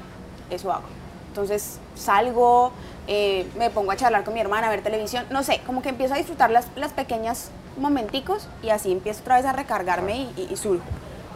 eso 0.50 0.72
hago. 0.72 0.86
Entonces 1.28 1.80
salgo, 1.96 2.72
eh, 3.08 3.48
me 3.58 3.70
pongo 3.70 3.92
a 3.92 3.96
charlar 3.96 4.24
con 4.24 4.34
mi 4.34 4.40
hermana, 4.40 4.68
a 4.68 4.70
ver 4.72 4.82
televisión, 4.82 5.26
no 5.30 5.44
sé, 5.44 5.62
como 5.66 5.84
que 5.84 5.90
empiezo 5.90 6.16
a 6.16 6.18
disfrutar 6.18 6.50
las, 6.50 6.66
las 6.76 6.92
pequeñas 6.94 7.52
momenticos 7.78 8.48
y 8.64 8.70
así 8.70 8.92
empiezo 8.92 9.22
otra 9.22 9.38
vez 9.38 9.46
a 9.46 9.54
recargarme 9.54 10.16
y, 10.18 10.34
y, 10.36 10.48
y 10.52 10.58
surjo. 10.58 10.84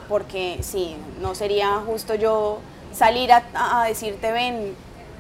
Porque 0.10 0.60
sí, 0.62 0.98
no 1.22 1.36
sería 1.36 1.82
justo 1.86 2.15
yo 2.15 2.60
salir 2.96 3.30
a, 3.32 3.84
decirte, 3.88 4.32
ven, 4.32 4.74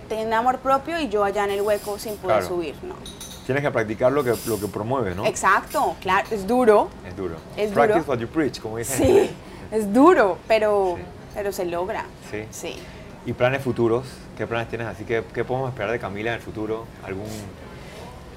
ten 0.09 0.33
amor 0.33 0.59
propio 0.59 0.99
y 0.99 1.09
yo 1.09 1.23
allá 1.23 1.43
en 1.45 1.51
el 1.51 1.61
hueco 1.61 1.99
sin 1.99 2.15
poder 2.17 2.37
Claro. 2.39 2.47
subir, 2.55 2.75
no. 2.83 2.95
Tienes 3.45 3.63
que 3.63 3.69
practicar 3.71 4.11
lo 4.11 4.23
que, 4.23 4.33
lo 4.47 4.59
que 4.59 4.67
promueves, 4.67 5.15
¿no? 5.15 5.25
Exacto, 5.25 5.95
claro, 6.01 6.27
es 6.31 6.47
duro, 6.47 6.89
Es 7.07 7.15
duro. 7.15 7.35
Es 7.55 7.71
Practice 7.71 7.99
duro. 7.99 8.11
what 8.11 8.19
you 8.19 8.27
preach, 8.27 8.59
como 8.59 8.77
dicen. 8.77 9.05
en 9.05 9.27
sí, 9.27 9.35
es 9.71 9.93
duro, 9.93 10.37
pero, 10.47 10.95
Sí. 10.97 11.03
pero 11.35 11.51
se 11.51 11.65
logra. 11.65 12.05
Sí. 12.31 12.45
Sí. 12.49 12.75
¿Y 13.25 13.33
planes 13.33 13.61
futuros? 13.61 14.05
¿Qué 14.37 14.47
planes 14.47 14.67
tienes? 14.69 14.87
Así 14.87 15.03
que, 15.05 15.23
¿qué 15.33 15.43
podemos 15.43 15.69
esperar 15.69 15.91
de 15.91 15.99
Camila 15.99 16.31
en 16.31 16.35
el 16.37 16.41
futuro? 16.41 16.85
¿Algún...? 17.03 17.25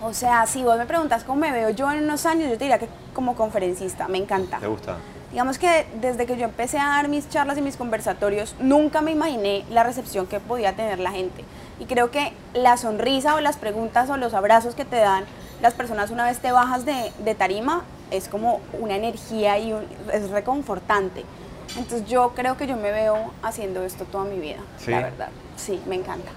O 0.01 0.13
sea, 0.15 0.47
si 0.47 0.63
vos 0.63 0.79
me 0.79 0.87
preguntas 0.87 1.25
cómo 1.25 1.41
me 1.41 1.51
veo 1.53 1.71
yo 1.71 1.91
en 1.91 2.05
unos 2.05 2.25
años, 2.25 2.45
yo 2.51 2.53
te 2.57 2.65
diría 2.65 2.79
que 2.79 2.89
como 3.13 3.35
conferencista, 3.35 4.07
me 4.09 4.19
encanta. 4.19 4.59
¿Te 4.59 4.67
gusta? 4.69 4.97
Digamos 5.31 5.59
que 5.59 5.87
desde 6.01 6.25
que 6.27 6.37
yo 6.37 6.45
empecé 6.45 6.79
a 6.79 6.87
dar 6.87 7.09
mis 7.09 7.29
charlas 7.29 7.59
y 7.59 7.63
mis 7.63 7.77
conversatorios, 7.77 8.55
nunca 8.61 9.03
me 9.03 9.11
imaginé 9.11 9.65
la 9.71 9.83
recepción 9.85 10.27
que 10.27 10.41
podía 10.41 10.73
tener 10.75 10.99
la 10.99 11.11
gente. 11.11 11.45
Y 11.79 11.85
creo 11.85 12.11
que 12.11 12.33
la 12.55 12.77
sonrisa 12.79 13.35
o 13.35 13.41
las 13.41 13.57
preguntas 13.59 14.09
o 14.11 14.17
los 14.17 14.33
abrazos 14.35 14.75
que 14.75 14.85
te 14.87 14.97
dan 14.97 15.25
las 15.61 15.75
personas 15.75 16.11
una 16.11 16.25
vez 16.25 16.39
te 16.39 16.51
bajas 16.53 16.85
de, 16.87 17.13
de 17.25 17.35
tarima 17.35 17.83
es 18.11 18.29
como 18.29 18.61
una 18.81 18.97
energía 18.97 19.59
y 19.59 19.73
un- 19.73 19.85
es 20.13 20.31
reconfortante. 20.31 21.25
Entonces 21.77 22.09
yo 22.09 22.33
creo 22.35 22.57
que 22.57 22.67
yo 22.67 22.77
me 22.77 22.91
veo 22.91 23.33
haciendo 23.43 23.83
esto 23.83 24.05
toda 24.07 24.25
mi 24.25 24.39
vida, 24.39 24.59
¿Sí? 24.79 24.91
la 24.93 25.01
verdad. 25.01 25.29
Sí, 25.57 25.81
me 25.87 25.97
encanta. 25.97 26.31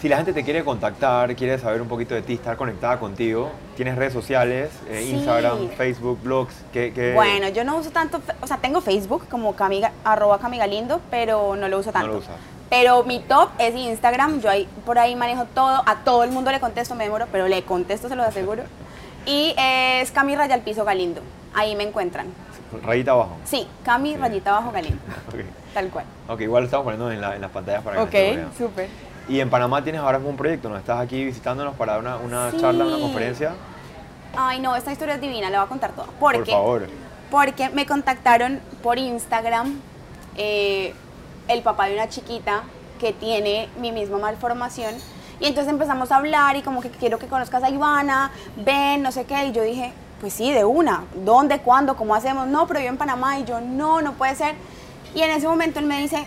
Si 0.00 0.08
la 0.08 0.16
gente 0.16 0.32
te 0.32 0.44
quiere 0.44 0.62
contactar, 0.64 1.34
quiere 1.34 1.58
saber 1.58 1.82
un 1.82 1.88
poquito 1.88 2.14
de 2.14 2.22
ti, 2.22 2.34
estar 2.34 2.56
conectada 2.56 3.00
contigo, 3.00 3.50
tienes 3.76 3.96
redes 3.96 4.12
sociales, 4.12 4.70
eh, 4.88 5.02
Sí. 5.04 5.14
Instagram, 5.16 5.70
Facebook, 5.76 6.20
blogs, 6.22 6.54
que, 6.72 6.92
que- 6.92 7.14
Bueno, 7.14 7.48
yo 7.48 7.64
no 7.64 7.76
uso 7.76 7.90
tanto, 7.90 8.20
o 8.40 8.46
sea, 8.46 8.58
tengo 8.58 8.80
Facebook 8.80 9.26
como 9.28 9.56
camiga, 9.56 9.90
arroba 10.04 10.38
camigalindo, 10.38 11.00
pero 11.10 11.56
no 11.56 11.66
lo 11.68 11.78
uso 11.80 11.90
tanto. 11.90 12.06
lo 12.06 12.18
usas. 12.18 12.36
Pero 12.70 13.02
mi 13.02 13.18
top 13.20 13.48
es 13.58 13.74
Instagram, 13.74 14.40
yo 14.40 14.50
ahí, 14.50 14.68
por 14.86 14.98
ahí 15.00 15.16
manejo 15.16 15.46
todo, 15.46 15.82
a 15.84 15.96
todo 16.04 16.22
el 16.22 16.30
mundo 16.30 16.52
le 16.52 16.60
contesto, 16.60 16.94
me 16.94 17.04
demoro, 17.04 17.26
pero 17.32 17.48
le 17.48 17.62
contesto, 17.64 18.08
se 18.08 18.14
lo 18.14 18.22
aseguro. 18.22 18.62
Y 19.26 19.52
es 19.58 20.12
Cami 20.12 20.36
Raya 20.36 20.62
Piso 20.62 20.84
Galindo, 20.84 21.22
ahí 21.54 21.74
me 21.74 21.82
encuentran. 21.82 22.26
Rayita 22.84 23.12
abajo. 23.12 23.36
Sí, 23.44 23.66
Cami 23.84 24.16
Rayita 24.16 24.52
Bajo 24.52 24.70
Galindo, 24.70 24.98
Ok. 25.28 25.40
tal 25.74 25.88
cual. 25.88 26.04
Ok, 26.28 26.42
igual 26.42 26.62
lo 26.62 26.66
estamos 26.66 26.84
poniendo 26.84 27.10
en, 27.10 27.20
la- 27.20 27.34
en 27.34 27.40
las 27.40 27.50
pantallas 27.50 27.82
para 27.82 28.06
que 28.08 28.42
Ok, 28.46 28.56
súper. 28.56 28.88
Y 29.28 29.40
en 29.40 29.50
Panamá 29.50 29.82
tienes 29.82 30.00
ahora 30.00 30.18
un 30.18 30.36
proyecto, 30.36 30.68
¿no? 30.70 30.76
Estás 30.76 31.00
aquí 31.00 31.24
visitándonos 31.24 31.74
para 31.76 31.98
una, 31.98 32.16
una 32.16 32.50
Sí. 32.50 32.56
charla, 32.58 32.86
una 32.86 32.98
conferencia. 32.98 33.52
Ay, 34.36 34.60
no, 34.60 34.74
esta 34.74 34.92
historia 34.92 35.16
es 35.16 35.20
divina, 35.20 35.50
la 35.50 35.58
voy 35.58 35.66
a 35.66 35.68
contar 35.68 35.92
toda. 35.92 36.06
¿Por, 36.18 36.34
Por 36.34 36.44
qué? 36.44 36.52
favor. 36.52 36.88
Porque 37.30 37.68
me 37.70 37.84
contactaron 37.86 38.60
por 38.82 38.98
Instagram 38.98 39.80
eh, 40.36 40.94
el 41.48 41.62
papá 41.62 41.86
de 41.86 41.94
una 41.94 42.08
chiquita 42.08 42.62
que 42.98 43.12
tiene 43.12 43.68
mi 43.80 43.92
misma 43.92 44.18
malformación. 44.18 44.94
Y 45.40 45.46
entonces 45.46 45.72
empezamos 45.72 46.10
a 46.10 46.16
hablar 46.16 46.56
y 46.56 46.62
como 46.62 46.80
que 46.80 46.90
quiero 46.90 47.18
que 47.18 47.26
conozcas 47.26 47.62
a 47.62 47.70
Ivana, 47.70 48.30
ven, 48.56 49.02
no 49.02 49.12
sé 49.12 49.24
qué. 49.24 49.44
Y 49.46 49.52
yo 49.52 49.62
dije, 49.62 49.92
pues 50.20 50.32
sí, 50.32 50.52
de 50.52 50.64
una. 50.64 51.04
¿Dónde? 51.14 51.58
¿Cuándo? 51.60 51.96
¿Cómo 51.96 52.14
hacemos? 52.14 52.48
No, 52.48 52.66
pero 52.66 52.80
yo 52.80 52.86
en 52.88 52.96
Panamá. 52.96 53.38
Y 53.38 53.44
yo, 53.44 53.60
no, 53.60 54.00
no 54.00 54.14
puede 54.14 54.34
ser. 54.34 54.54
Y 55.14 55.20
en 55.22 55.30
ese 55.30 55.46
momento 55.46 55.78
él 55.80 55.86
me 55.86 56.00
dice, 56.00 56.26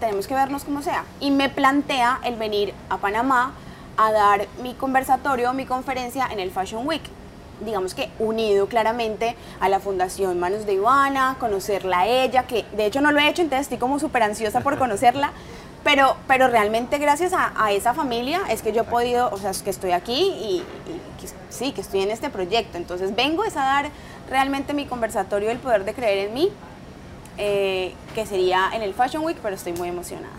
tenemos 0.00 0.26
que 0.26 0.34
vernos 0.34 0.64
como 0.64 0.82
sea. 0.82 1.04
Y 1.20 1.30
me 1.30 1.48
plantea 1.48 2.20
el 2.24 2.36
venir 2.36 2.74
a 2.90 2.98
Panamá 2.98 3.52
a 3.96 4.12
dar 4.12 4.46
mi 4.62 4.74
conversatorio, 4.74 5.52
mi 5.52 5.66
conferencia 5.66 6.26
en 6.30 6.40
el 6.40 6.50
Fashion 6.50 6.86
Week. 6.86 7.02
Digamos 7.64 7.94
que 7.94 8.08
unido 8.20 8.68
claramente 8.68 9.34
a 9.60 9.68
la 9.68 9.80
Fundación 9.80 10.38
Manos 10.38 10.64
de 10.66 10.74
Ivana, 10.74 11.36
conocerla 11.40 12.00
a 12.00 12.06
ella, 12.06 12.44
que 12.44 12.64
de 12.76 12.86
hecho 12.86 13.00
no 13.00 13.10
lo 13.10 13.18
he 13.18 13.28
hecho, 13.28 13.42
entonces 13.42 13.62
estoy 13.66 13.78
como 13.78 13.98
súper 13.98 14.22
ansiosa 14.22 14.60
por 14.60 14.78
conocerla. 14.78 15.32
Pero, 15.84 16.16
pero 16.26 16.48
realmente 16.48 16.98
gracias 16.98 17.32
a, 17.32 17.52
a 17.56 17.72
esa 17.72 17.94
familia 17.94 18.42
es 18.50 18.62
que 18.62 18.72
yo 18.72 18.82
he 18.82 18.84
podido, 18.84 19.30
o 19.32 19.38
sea, 19.38 19.50
es 19.50 19.62
que 19.62 19.70
estoy 19.70 19.92
aquí 19.92 20.12
y, 20.14 20.56
y 20.90 21.00
que- 21.20 21.28
sí, 21.50 21.72
que 21.72 21.80
estoy 21.80 22.02
en 22.02 22.10
este 22.10 22.30
proyecto. 22.30 22.76
Entonces 22.78 23.14
vengo 23.16 23.44
es 23.44 23.56
a 23.56 23.60
dar 23.64 23.90
realmente 24.28 24.74
mi 24.74 24.86
conversatorio 24.86 25.50
El 25.50 25.58
Poder 25.58 25.84
de 25.84 25.94
Creer 25.94 26.28
en 26.28 26.34
Mí, 26.34 26.50
eh, 27.38 27.94
que 28.14 28.26
sería 28.26 28.70
en 28.74 28.82
el 28.82 28.94
Fashion 28.94 29.24
Week, 29.24 29.38
pero 29.42 29.54
estoy 29.54 29.72
muy 29.72 29.88
emocionada. 29.88 30.34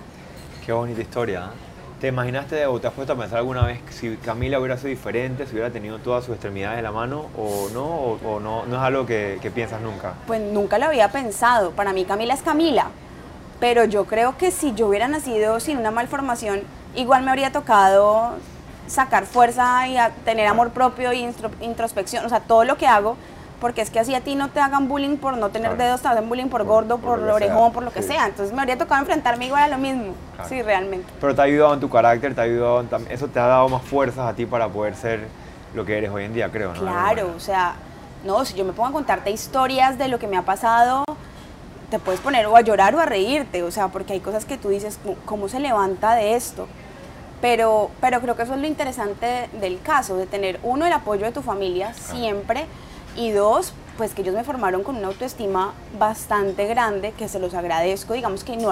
Qué 0.65 0.71
bonita 0.73 1.01
historia. 1.01 1.45
¿eh? 1.45 1.69
¿Te 1.99 2.07
imaginaste 2.07 2.65
o 2.65 2.79
te 2.79 2.87
has 2.87 2.93
puesto 2.93 3.13
a 3.13 3.15
pensar 3.17 3.39
alguna 3.39 3.65
vez 3.65 3.79
si 3.89 4.15
Camila 4.17 4.59
hubiera 4.59 4.77
sido 4.77 4.89
diferente, 4.89 5.45
si 5.45 5.53
hubiera 5.53 5.69
tenido 5.69 5.99
todas 5.99 6.23
sus 6.23 6.33
extremidades 6.35 6.77
de 6.77 6.83
la 6.83 6.91
mano 6.91 7.25
o 7.37 7.67
no? 7.73 7.85
¿O, 7.85 8.19
o 8.25 8.39
no, 8.39 8.65
no 8.65 8.75
es 8.75 8.81
algo 8.81 9.05
que, 9.05 9.39
que 9.41 9.51
piensas 9.51 9.81
nunca? 9.81 10.13
Pues 10.27 10.39
nunca 10.39 10.77
lo 10.77 10.85
había 10.85 11.09
pensado. 11.11 11.71
Para 11.71 11.91
mí 11.91 12.05
Camila 12.05 12.33
es 12.33 12.41
Camila. 12.41 12.87
Pero 13.59 13.83
yo 13.83 14.05
creo 14.05 14.37
que 14.37 14.51
si 14.51 14.73
yo 14.73 14.87
hubiera 14.87 15.09
nacido 15.09 15.59
sin 15.59 15.77
una 15.77 15.91
malformación, 15.91 16.61
igual 16.95 17.23
me 17.23 17.31
habría 17.31 17.51
tocado 17.51 18.35
sacar 18.87 19.25
fuerza 19.25 19.87
y 19.87 19.97
a 19.97 20.11
tener 20.25 20.47
amor 20.47 20.71
propio 20.71 21.11
y 21.11 21.29
introspección. 21.59 22.25
O 22.25 22.29
sea, 22.29 22.39
todo 22.39 22.63
lo 22.63 22.77
que 22.77 22.87
hago. 22.87 23.17
Porque 23.59 23.81
es 23.81 23.89
que 23.89 23.99
así 23.99 24.15
a 24.15 24.21
ti 24.21 24.35
no 24.35 24.49
te 24.49 24.59
hagan 24.61 24.87
bullying 24.87 25.17
por 25.17 25.35
no 25.37 25.49
tener 25.49 25.71
Claro. 25.71 25.83
dedos, 25.83 26.01
te 26.01 26.07
hacen 26.07 26.29
bullying 26.29 26.47
por, 26.47 26.61
Por- 26.61 26.67
gordo, 26.67 26.97
por 26.97 27.19
sea, 27.23 27.33
orejón, 27.33 27.73
por 27.73 27.83
lo 27.83 27.91
que 27.91 28.01
sí. 28.01 28.09
sea. 28.09 28.25
Entonces 28.27 28.55
me 28.55 28.61
habría 28.61 28.77
tocado 28.77 29.01
enfrentarme 29.01 29.47
igual 29.47 29.63
a 29.63 29.67
lo 29.67 29.77
mismo. 29.77 30.13
Claro. 30.35 30.49
Sí, 30.49 30.61
realmente. 30.61 31.07
Pero 31.19 31.35
te 31.35 31.41
ha 31.41 31.43
ayudado 31.43 31.73
en 31.73 31.79
tu 31.81 31.89
carácter, 31.89 32.33
te 32.33 32.41
ha 32.41 32.45
ayudado, 32.45 32.79
en 32.81 32.87
eso 33.09 33.27
te 33.27 33.39
ha 33.39 33.47
dado 33.47 33.67
más 33.67 33.81
fuerzas 33.81 34.27
a 34.29 34.33
ti 34.33 34.45
para 34.45 34.69
poder 34.69 34.95
ser 34.95 35.27
lo 35.75 35.83
que 35.85 35.97
eres 35.97 36.09
hoy 36.09 36.23
en 36.23 36.33
día, 36.33 36.49
creo, 36.49 36.73
¿no? 36.73 36.79
Claro, 36.81 37.33
o 37.35 37.39
sea, 37.39 37.75
No, 38.23 38.43
si 38.43 38.53
yo 38.53 38.65
me 38.65 38.73
pongo 38.73 38.89
a 38.89 38.91
contarte 38.91 39.31
historias 39.31 39.97
de 39.97 40.09
lo 40.09 40.19
que 40.19 40.27
me 40.27 40.35
ha 40.35 40.41
pasado, 40.41 41.05
te 41.89 41.99
puedes 41.99 42.19
poner 42.19 42.45
o 42.47 42.55
a 42.57 42.61
llorar 42.61 42.93
o 42.95 42.99
a 42.99 43.05
reírte, 43.05 43.63
o 43.63 43.71
sea, 43.71 43.87
porque 43.87 44.11
hay 44.11 44.19
cosas 44.19 44.43
que 44.43 44.57
tú 44.57 44.67
dices, 44.67 44.99
¿cómo 45.25 45.47
se 45.47 45.61
levanta 45.61 46.15
de 46.15 46.35
esto? 46.35 46.67
Pero, 47.39 47.89
pero 48.01 48.19
creo 48.19 48.35
que 48.35 48.43
eso 48.43 48.53
es 48.55 48.59
lo 48.59 48.67
interesante 48.67 49.49
del 49.61 49.79
caso, 49.81 50.17
de 50.17 50.25
tener 50.25 50.59
uno, 50.63 50.85
el 50.85 50.91
apoyo 50.91 51.25
de 51.25 51.31
tu 51.31 51.41
familia 51.41 51.93
siempre, 51.93 52.65
y 53.19 53.31
dos, 53.31 53.73
pues 53.97 54.13
que 54.13 54.21
ellos 54.21 54.33
me 54.33 54.45
formaron 54.45 54.81
con 54.81 54.95
una 54.95 55.07
autoestima 55.07 55.73
bastante 55.99 56.65
grande, 56.67 57.11
que 57.11 57.27
se 57.27 57.37
los 57.37 57.53
agradezco, 57.53 58.13
digamos 58.13 58.45
que 58.45 58.55
no, 58.55 58.71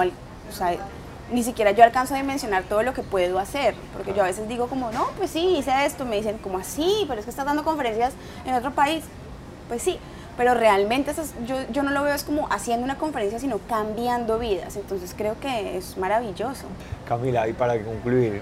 ni 1.30 1.44
siquiera 1.44 1.72
yo 1.72 1.84
alcanzo 1.84 2.14
a 2.14 2.16
dimensionar 2.16 2.62
todo 2.62 2.82
lo 2.82 2.94
que 2.94 3.02
puedo 3.02 3.38
hacer, 3.38 3.74
porque 3.92 4.14
yo 4.14 4.22
a 4.22 4.26
veces 4.26 4.48
digo 4.48 4.68
como, 4.68 4.90
no, 4.90 5.08
pues 5.18 5.30
sí, 5.32 5.56
hice 5.58 5.84
esto, 5.84 6.06
me 6.06 6.16
dicen 6.16 6.38
como 6.38 6.56
así, 6.56 7.04
pero 7.06 7.20
es 7.20 7.26
que 7.26 7.30
estás 7.30 7.44
dando 7.44 7.62
conferencias 7.62 8.14
en 8.46 8.54
otro 8.54 8.70
país, 8.70 9.04
pues 9.68 9.82
sí, 9.82 9.98
pero 10.38 10.54
realmente 10.54 11.12
yo, 11.46 11.56
yo 11.70 11.82
no 11.82 11.90
lo 11.90 12.02
veo 12.02 12.14
es 12.14 12.24
como 12.24 12.48
haciendo 12.50 12.84
una 12.84 12.96
conferencia, 12.96 13.38
sino 13.38 13.58
cambiando 13.68 14.38
vidas, 14.38 14.76
entonces 14.76 15.14
creo 15.14 15.38
que 15.38 15.76
es 15.76 15.98
maravilloso. 15.98 16.64
Camila, 17.06 17.46
y 17.46 17.52
para 17.52 17.78
concluir, 17.84 18.40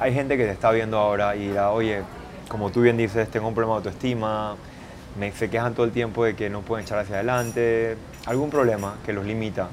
hay 0.00 0.12
gente 0.12 0.36
que 0.36 0.44
te 0.44 0.50
está 0.50 0.72
viendo 0.72 0.98
ahora 0.98 1.36
y 1.36 1.50
dirá, 1.50 1.70
oye, 1.70 2.02
como 2.48 2.70
tú 2.70 2.80
bien 2.80 2.96
dices, 2.96 3.30
tengo 3.30 3.46
un 3.46 3.54
problema 3.54 3.74
de 3.74 3.88
autoestima, 3.88 4.56
me, 5.18 5.32
se 5.32 5.50
quejan 5.50 5.74
todo 5.74 5.84
el 5.84 5.92
tiempo 5.92 6.24
de 6.24 6.36
que 6.36 6.50
no 6.50 6.60
pueden 6.62 6.84
echar 6.84 6.98
hacia 6.98 7.16
adelante, 7.16 7.96
algún 8.26 8.50
problema 8.50 8.96
que 9.04 9.12
los 9.12 9.24
limita. 9.24 9.68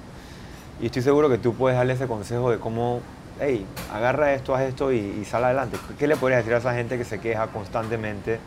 Y 0.81 0.87
estoy 0.87 1.01
seguro 1.01 1.29
que 1.29 1.37
tú 1.37 1.53
puedes 1.53 1.77
darle 1.77 1.93
ese 1.93 2.07
consejo 2.07 2.51
de 2.51 2.59
cómo, 2.59 3.01
hey, 3.39 3.65
agarra 3.93 4.33
esto, 4.33 4.55
haz 4.55 4.61
esto 4.61 4.91
y, 4.91 4.97
y 4.97 5.25
sal 5.25 5.43
adelante. 5.43 5.77
¿Qué 5.97 6.07
le 6.07 6.15
podrías 6.15 6.39
decir 6.39 6.53
a 6.53 6.57
esa 6.57 6.73
gente 6.73 6.97
que 6.97 7.05
se 7.05 7.19
queja 7.19 7.47
constantemente 7.47 8.39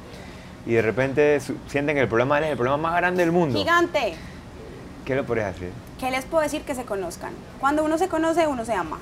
y 0.67 0.75
de 0.75 0.83
repente 0.83 1.41
sienten 1.69 1.97
que 1.97 2.03
el 2.03 2.09
problema 2.09 2.39
es 2.41 2.47
el 2.47 2.57
problema 2.57 2.77
más 2.77 2.97
grande 2.97 3.23
del 3.23 3.33
mundo? 3.33 3.59
Gigante. 3.59 4.15
¿Qué 5.05 5.15
le 5.15 5.23
podrías 5.23 5.55
decir? 5.55 5.73
¿Qué 5.99 6.11
les 6.11 6.25
puedo 6.25 6.43
decir? 6.43 6.63
Que 6.63 6.75
se 6.75 6.85
conozcan. 6.85 7.33
Cuando 7.59 7.85
uno 7.85 7.99
se 7.99 8.09
conoce, 8.09 8.47
uno 8.47 8.65
se 8.65 8.75
ama. 8.75 8.99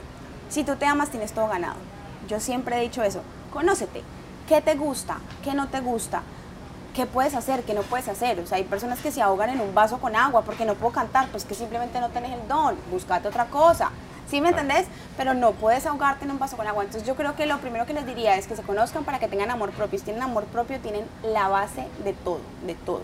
Si 0.48 0.64
tú 0.64 0.76
te 0.76 0.86
amas, 0.86 1.10
tienes 1.10 1.32
todo 1.32 1.48
ganado. 1.48 1.76
Yo 2.28 2.40
siempre 2.40 2.78
he 2.78 2.80
dicho 2.80 3.02
eso. 3.02 3.22
Conócete. 3.52 4.02
¿Qué 4.48 4.62
te 4.62 4.74
gusta? 4.74 5.18
¿Qué 5.44 5.52
no 5.52 5.68
te 5.68 5.80
gusta? 5.80 6.22
¿Qué 6.94 7.06
puedes 7.06 7.34
hacer? 7.34 7.62
¿Qué 7.62 7.74
no 7.74 7.82
puedes 7.82 8.08
hacer? 8.08 8.40
O 8.40 8.46
sea, 8.46 8.58
hay 8.58 8.64
personas 8.64 9.00
que 9.00 9.10
se 9.10 9.22
ahogan 9.22 9.50
en 9.50 9.60
un 9.60 9.74
vaso 9.74 9.98
con 9.98 10.16
agua 10.16 10.42
porque 10.42 10.64
no 10.64 10.74
puedo 10.74 10.92
cantar, 10.92 11.28
pues 11.28 11.44
que 11.44 11.54
simplemente 11.54 12.00
no 12.00 12.08
tenés 12.10 12.32
el 12.32 12.48
don, 12.48 12.76
búscate 12.90 13.28
otra 13.28 13.46
cosa. 13.46 13.90
¿Sí 14.28 14.42
me 14.42 14.50
entendés? 14.50 14.86
Pero 15.16 15.32
no 15.32 15.52
puedes 15.52 15.86
ahogarte 15.86 16.26
en 16.26 16.30
un 16.30 16.38
vaso 16.38 16.56
con 16.56 16.66
agua. 16.66 16.84
Entonces 16.84 17.08
yo 17.08 17.16
creo 17.16 17.34
que 17.34 17.46
lo 17.46 17.58
primero 17.58 17.86
que 17.86 17.94
les 17.94 18.04
diría 18.04 18.36
es 18.36 18.46
que 18.46 18.56
se 18.56 18.62
conozcan 18.62 19.04
para 19.04 19.18
que 19.18 19.26
tengan 19.26 19.50
amor 19.50 19.70
propio. 19.70 19.98
Si 19.98 20.04
tienen 20.04 20.22
amor 20.22 20.44
propio, 20.44 20.78
tienen 20.80 21.06
la 21.22 21.48
base 21.48 21.86
de 22.04 22.12
todo, 22.12 22.40
de 22.66 22.74
todo. 22.74 23.02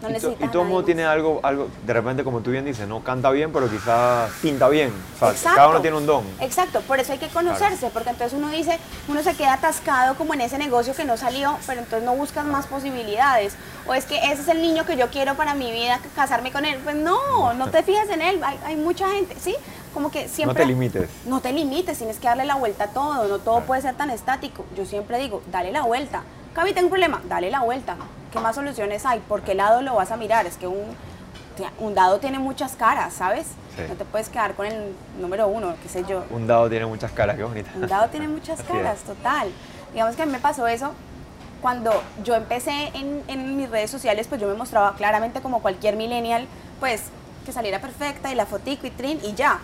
No 0.00 0.10
y, 0.10 0.14
y 0.16 0.48
todo 0.48 0.62
el 0.62 0.68
mundo 0.68 0.84
tiene 0.84 1.04
algo, 1.04 1.40
algo, 1.42 1.68
de 1.84 1.92
repente, 1.92 2.22
como 2.22 2.40
tú 2.40 2.50
bien 2.52 2.64
dices, 2.64 2.86
no 2.86 3.02
canta 3.02 3.30
bien, 3.30 3.52
pero 3.52 3.68
quizás 3.68 4.30
pinta 4.40 4.68
bien. 4.68 4.92
O 5.20 5.32
sea, 5.32 5.54
cada 5.54 5.68
uno 5.68 5.80
tiene 5.80 5.96
un 5.96 6.06
don. 6.06 6.24
Exacto, 6.40 6.80
por 6.82 7.00
eso 7.00 7.12
hay 7.12 7.18
que 7.18 7.28
conocerse, 7.28 7.90
porque 7.90 8.10
entonces 8.10 8.38
uno 8.38 8.48
dice, 8.48 8.78
uno 9.08 9.22
se 9.22 9.34
queda 9.34 9.54
atascado 9.54 10.14
como 10.14 10.34
en 10.34 10.42
ese 10.42 10.56
negocio 10.56 10.94
que 10.94 11.04
no 11.04 11.16
salió, 11.16 11.56
pero 11.66 11.80
entonces 11.80 12.04
no 12.04 12.14
buscas 12.14 12.44
más 12.44 12.66
posibilidades. 12.66 13.54
O 13.88 13.94
es 13.94 14.04
que 14.04 14.18
ese 14.18 14.42
es 14.42 14.48
el 14.48 14.62
niño 14.62 14.86
que 14.86 14.96
yo 14.96 15.08
quiero 15.08 15.34
para 15.34 15.54
mi 15.54 15.72
vida, 15.72 16.00
casarme 16.14 16.52
con 16.52 16.64
él. 16.64 16.78
Pues 16.84 16.94
no, 16.94 17.54
no 17.54 17.70
te 17.70 17.82
fijas 17.82 18.08
en 18.10 18.22
él. 18.22 18.40
Hay, 18.44 18.58
hay 18.64 18.76
mucha 18.76 19.08
gente, 19.08 19.34
¿sí? 19.40 19.56
Como 19.92 20.10
que 20.12 20.28
siempre. 20.28 20.54
No 20.54 20.60
te 20.60 20.66
limites. 20.66 21.10
No 21.24 21.40
te 21.40 21.52
limites, 21.52 21.98
tienes 21.98 22.18
que 22.18 22.28
darle 22.28 22.44
la 22.44 22.54
vuelta 22.54 22.84
a 22.84 22.88
todo. 22.88 23.26
No 23.26 23.38
todo 23.38 23.62
puede 23.62 23.82
ser 23.82 23.96
tan 23.96 24.10
estático. 24.10 24.64
Yo 24.76 24.84
siempre 24.84 25.18
digo, 25.18 25.42
dale 25.50 25.72
la 25.72 25.82
vuelta. 25.82 26.22
Cabi, 26.54 26.72
tengo 26.72 26.86
un 26.86 26.90
problema, 26.90 27.20
dale 27.28 27.50
la 27.50 27.60
vuelta. 27.60 27.96
¿Qué 28.32 28.40
más 28.40 28.54
soluciones 28.54 29.06
hay? 29.06 29.20
¿Por 29.20 29.42
qué 29.42 29.54
lado 29.54 29.80
lo 29.82 29.94
vas 29.94 30.10
a 30.10 30.16
mirar? 30.16 30.46
Es 30.46 30.56
que 30.56 30.66
un, 30.66 30.94
un 31.78 31.94
dado 31.94 32.18
tiene 32.18 32.38
muchas 32.38 32.76
caras, 32.76 33.14
¿sabes? 33.14 33.48
No 33.88 33.94
te 33.94 34.04
puedes 34.04 34.28
quedar 34.28 34.54
con 34.54 34.66
el 34.66 34.92
número 35.20 35.46
uno, 35.48 35.74
qué 35.82 35.88
sé 35.88 36.04
yo. 36.08 36.24
Un 36.30 36.46
dado 36.46 36.68
tiene 36.68 36.84
muchas 36.86 37.12
caras, 37.12 37.36
qué 37.36 37.44
bonita. 37.44 37.70
Un 37.74 37.86
dado 37.86 38.08
tiene 38.08 38.28
muchas 38.28 38.62
caras, 38.68 39.00
total. 39.00 39.50
Digamos 39.92 40.16
que 40.16 40.22
a 40.22 40.26
mí 40.26 40.32
me 40.32 40.40
pasó 40.40 40.66
eso 40.66 40.92
cuando 41.60 41.90
yo 42.22 42.34
empecé 42.34 42.90
en, 42.94 43.22
en, 43.26 43.56
mis 43.56 43.68
redes 43.68 43.90
sociales, 43.90 44.26
pues 44.28 44.40
yo 44.40 44.46
me 44.48 44.54
mostraba 44.54 44.94
claramente 44.94 45.40
como 45.40 45.60
cualquier 45.60 45.96
millennial, 45.96 46.46
pues 46.80 47.04
que 47.44 47.52
saliera 47.52 47.80
perfecta 47.80 48.30
y 48.30 48.34
la 48.34 48.46
fotico 48.46 48.86
y 48.86 48.90
trin 48.90 49.18
y 49.24 49.34
ya. 49.34 49.58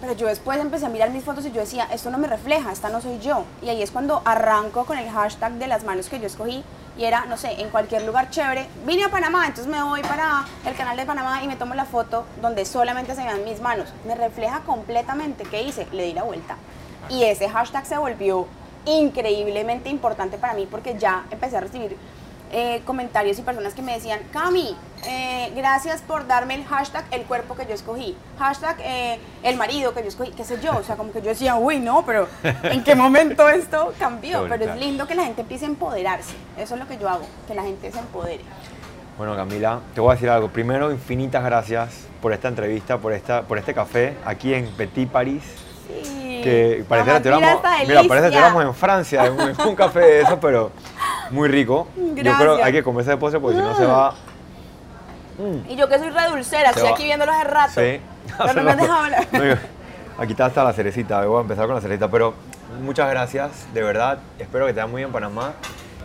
Pero 0.00 0.12
yo 0.12 0.28
después 0.28 0.60
empecé 0.60 0.86
a 0.86 0.88
mirar 0.88 1.10
mis 1.10 1.24
fotos 1.24 1.44
y 1.46 1.50
yo 1.50 1.60
decía, 1.60 1.88
esto 1.92 2.10
no 2.10 2.18
me 2.18 2.28
refleja, 2.28 2.70
esta 2.70 2.88
no 2.88 3.00
soy 3.00 3.18
yo. 3.18 3.44
Y 3.62 3.68
ahí 3.68 3.82
es 3.82 3.90
cuando 3.90 4.22
arranco 4.24 4.84
con 4.84 4.96
el 4.96 5.10
hashtag 5.10 5.54
de 5.54 5.66
las 5.66 5.82
manos 5.82 6.08
que 6.08 6.20
yo 6.20 6.26
escogí 6.26 6.62
y 6.98 7.04
era, 7.04 7.24
no 7.26 7.36
sé, 7.36 7.60
en 7.60 7.70
cualquier 7.70 8.02
lugar 8.02 8.28
chévere. 8.28 8.66
Vine 8.84 9.04
a 9.04 9.08
Panamá, 9.08 9.46
entonces 9.46 9.72
me 9.72 9.80
voy 9.82 10.02
para 10.02 10.44
el 10.66 10.74
canal 10.74 10.96
de 10.96 11.06
Panamá 11.06 11.42
y 11.42 11.46
me 11.46 11.54
tomo 11.54 11.74
la 11.74 11.84
foto 11.84 12.26
donde 12.42 12.64
solamente 12.64 13.14
se 13.14 13.22
vean 13.22 13.44
mis 13.44 13.60
manos. 13.60 13.88
Me 14.04 14.16
refleja 14.16 14.60
completamente. 14.66 15.44
¿Qué 15.44 15.62
hice? 15.62 15.86
Le 15.92 16.02
di 16.02 16.12
la 16.12 16.24
vuelta. 16.24 16.56
Y 17.08 17.22
ese 17.22 17.48
hashtag 17.48 17.86
se 17.86 17.96
volvió 17.96 18.48
increíblemente 18.84 19.88
importante 19.88 20.38
para 20.38 20.54
mí 20.54 20.66
porque 20.68 20.98
ya 20.98 21.24
empecé 21.30 21.56
a 21.56 21.60
recibir 21.60 21.96
eh, 22.50 22.82
comentarios 22.84 23.38
y 23.38 23.42
personas 23.42 23.74
que 23.74 23.82
me 23.82 23.94
decían, 23.94 24.20
Cami, 24.32 24.76
eh, 25.06 25.52
gracias 25.54 26.02
por 26.02 26.26
darme 26.26 26.54
el 26.54 26.64
hashtag 26.64 27.04
el 27.10 27.22
cuerpo 27.22 27.54
que 27.54 27.66
yo 27.66 27.74
escogí, 27.74 28.16
hashtag 28.38 28.76
eh, 28.80 29.18
el 29.42 29.56
marido 29.56 29.94
que 29.94 30.02
yo 30.02 30.08
escogí, 30.08 30.30
qué 30.32 30.44
sé 30.44 30.58
yo, 30.62 30.76
o 30.76 30.82
sea, 30.82 30.96
como 30.96 31.12
que 31.12 31.20
yo 31.20 31.28
decía, 31.28 31.56
uy, 31.56 31.78
no, 31.78 32.04
pero 32.06 32.26
¿en 32.62 32.82
qué 32.84 32.94
momento 32.94 33.48
esto 33.48 33.92
cambió? 33.98 34.46
Pero 34.48 34.64
es 34.64 34.76
lindo 34.80 35.06
que 35.06 35.14
la 35.14 35.24
gente 35.24 35.42
empiece 35.42 35.66
a 35.66 35.68
empoderarse, 35.68 36.34
eso 36.56 36.74
es 36.74 36.80
lo 36.80 36.88
que 36.88 36.98
yo 36.98 37.08
hago, 37.08 37.26
que 37.46 37.54
la 37.54 37.62
gente 37.62 37.92
se 37.92 37.98
empodere. 37.98 38.42
Bueno, 39.18 39.34
Camila, 39.34 39.80
te 39.96 40.00
voy 40.00 40.12
a 40.12 40.14
decir 40.14 40.30
algo. 40.30 40.48
Primero, 40.48 40.92
infinitas 40.92 41.42
gracias 41.42 42.06
por 42.22 42.32
esta 42.32 42.46
entrevista, 42.46 42.98
por, 42.98 43.12
esta, 43.12 43.42
por 43.42 43.58
este 43.58 43.74
café 43.74 44.16
aquí 44.24 44.54
en 44.54 44.66
Petit 44.68 45.08
Paris. 45.08 45.42
Sí. 45.88 46.40
Que 46.44 46.84
parece 46.88 47.20
que 47.20 47.30
mira, 47.30 48.04
parece 48.08 48.30
que 48.30 48.38
en 48.38 48.74
Francia, 48.74 49.26
en 49.26 49.32
un, 49.66 49.74
café 49.74 49.98
de 49.98 50.20
eso, 50.20 50.38
pero 50.38 50.70
muy 51.30 51.48
rico. 51.48 51.88
Yo 51.96 52.36
creo 52.36 52.56
que 52.56 52.62
hay 52.62 52.72
que 52.72 52.82
comerse 52.82 53.10
de 53.10 53.16
postre 53.16 53.40
porque 53.40 53.56
si 53.56 53.62
no 53.62 53.76
se 53.76 53.86
va 53.86 54.14
y 55.68 55.76
yo 55.76 55.88
que 55.88 55.98
soy 55.98 56.10
redulcera, 56.10 56.70
estoy 56.70 56.88
aquí 56.88 57.04
viéndolo 57.04 57.32
hace 57.32 57.44
rato. 57.44 57.72
Sí. 57.74 58.00
Pero 58.38 58.54
no 58.54 58.62
me 58.64 58.76
dejado 58.76 59.04
hablar. 59.04 59.26
aquí 60.18 60.32
está 60.32 60.46
hasta 60.46 60.64
la 60.64 60.72
cerecita, 60.72 61.24
voy 61.24 61.38
a 61.38 61.42
empezar 61.42 61.66
con 61.66 61.76
la 61.76 61.80
cerecita, 61.80 62.10
pero 62.10 62.34
muchas 62.82 63.08
gracias, 63.08 63.72
de 63.72 63.82
verdad. 63.82 64.18
Espero 64.38 64.66
que 64.66 64.72
te 64.72 64.80
vaya 64.80 64.90
muy 64.90 65.00
bien 65.00 65.08
en 65.08 65.12
Panamá 65.12 65.52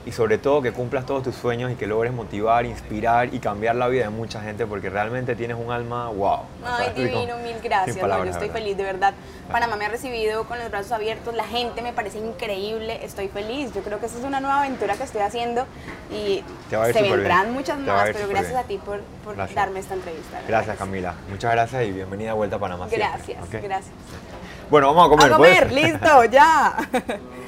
y 0.06 0.12
sobre 0.12 0.38
todo 0.38 0.62
que 0.62 0.72
cumplas 0.72 1.06
todos 1.06 1.24
tus 1.24 1.36
sueños 1.36 1.72
y 1.72 1.76
que 1.76 1.88
logres 1.88 2.12
motivar, 2.12 2.66
inspirar 2.66 3.34
y 3.34 3.40
cambiar 3.40 3.76
la 3.76 3.88
vida 3.88 4.04
de 4.04 4.10
mucha 4.10 4.42
gente 4.42 4.66
porque 4.66 4.90
realmente 4.90 5.36
tienes 5.36 5.58
un 5.58 5.72
alma 5.72 6.10
wow. 6.10 6.40
Ay, 6.66 6.92
divino, 6.96 7.38
mil 7.38 7.56
gracias. 7.64 8.00
Bueno, 8.00 8.24
estoy 8.26 8.50
feliz, 8.50 8.76
de 8.76 8.84
verdad. 8.84 9.14
Panamá 9.52 9.76
me 9.76 9.86
ha 9.86 9.90
recibido 9.90 10.44
con 10.46 10.60
los 10.60 10.70
brazos 10.70 10.92
abiertos, 10.92 11.34
la 11.34 11.46
gente 11.46 11.82
me 11.82 11.94
parece 11.94 12.20
increíble, 12.20 13.00
estoy 13.04 13.30
feliz. 13.30 13.74
Yo 13.74 13.82
creo 13.82 14.00
que 14.00 14.08
esa 14.08 14.20
es 14.20 14.26
una 14.26 14.40
nueva 14.40 14.60
aventura 14.62 14.96
que 14.96 15.04
estoy 15.04 15.22
haciendo 15.22 15.66
y 16.12 16.44
se 16.70 17.02
vendrán 17.02 17.54
muchas 17.54 17.80
más, 17.80 18.10
pero 18.12 18.28
gracias 18.28 18.56
a 18.56 18.64
ti 18.64 18.78
por, 18.78 19.02
darme 19.54 19.80
esta 19.80 19.94
entrevista. 19.94 20.42
Gracias, 20.48 20.78
Camila. 20.78 21.16
Muchas 21.30 21.52
gracias 21.52 21.84
y 21.86 21.92
bienvenida 21.92 22.32
a 22.32 22.34
vuelta 22.34 22.58
a 22.58 22.60
Panamá. 22.60 22.88
Gracias, 22.92 23.50
gracias. 23.50 23.94
Bueno, 24.70 24.94
vamos 24.94 25.06
a 25.06 25.10
comer. 25.10 25.34
A 25.34 25.36
comer, 25.36 25.72
listo, 25.72 26.24
ya. 26.26 26.78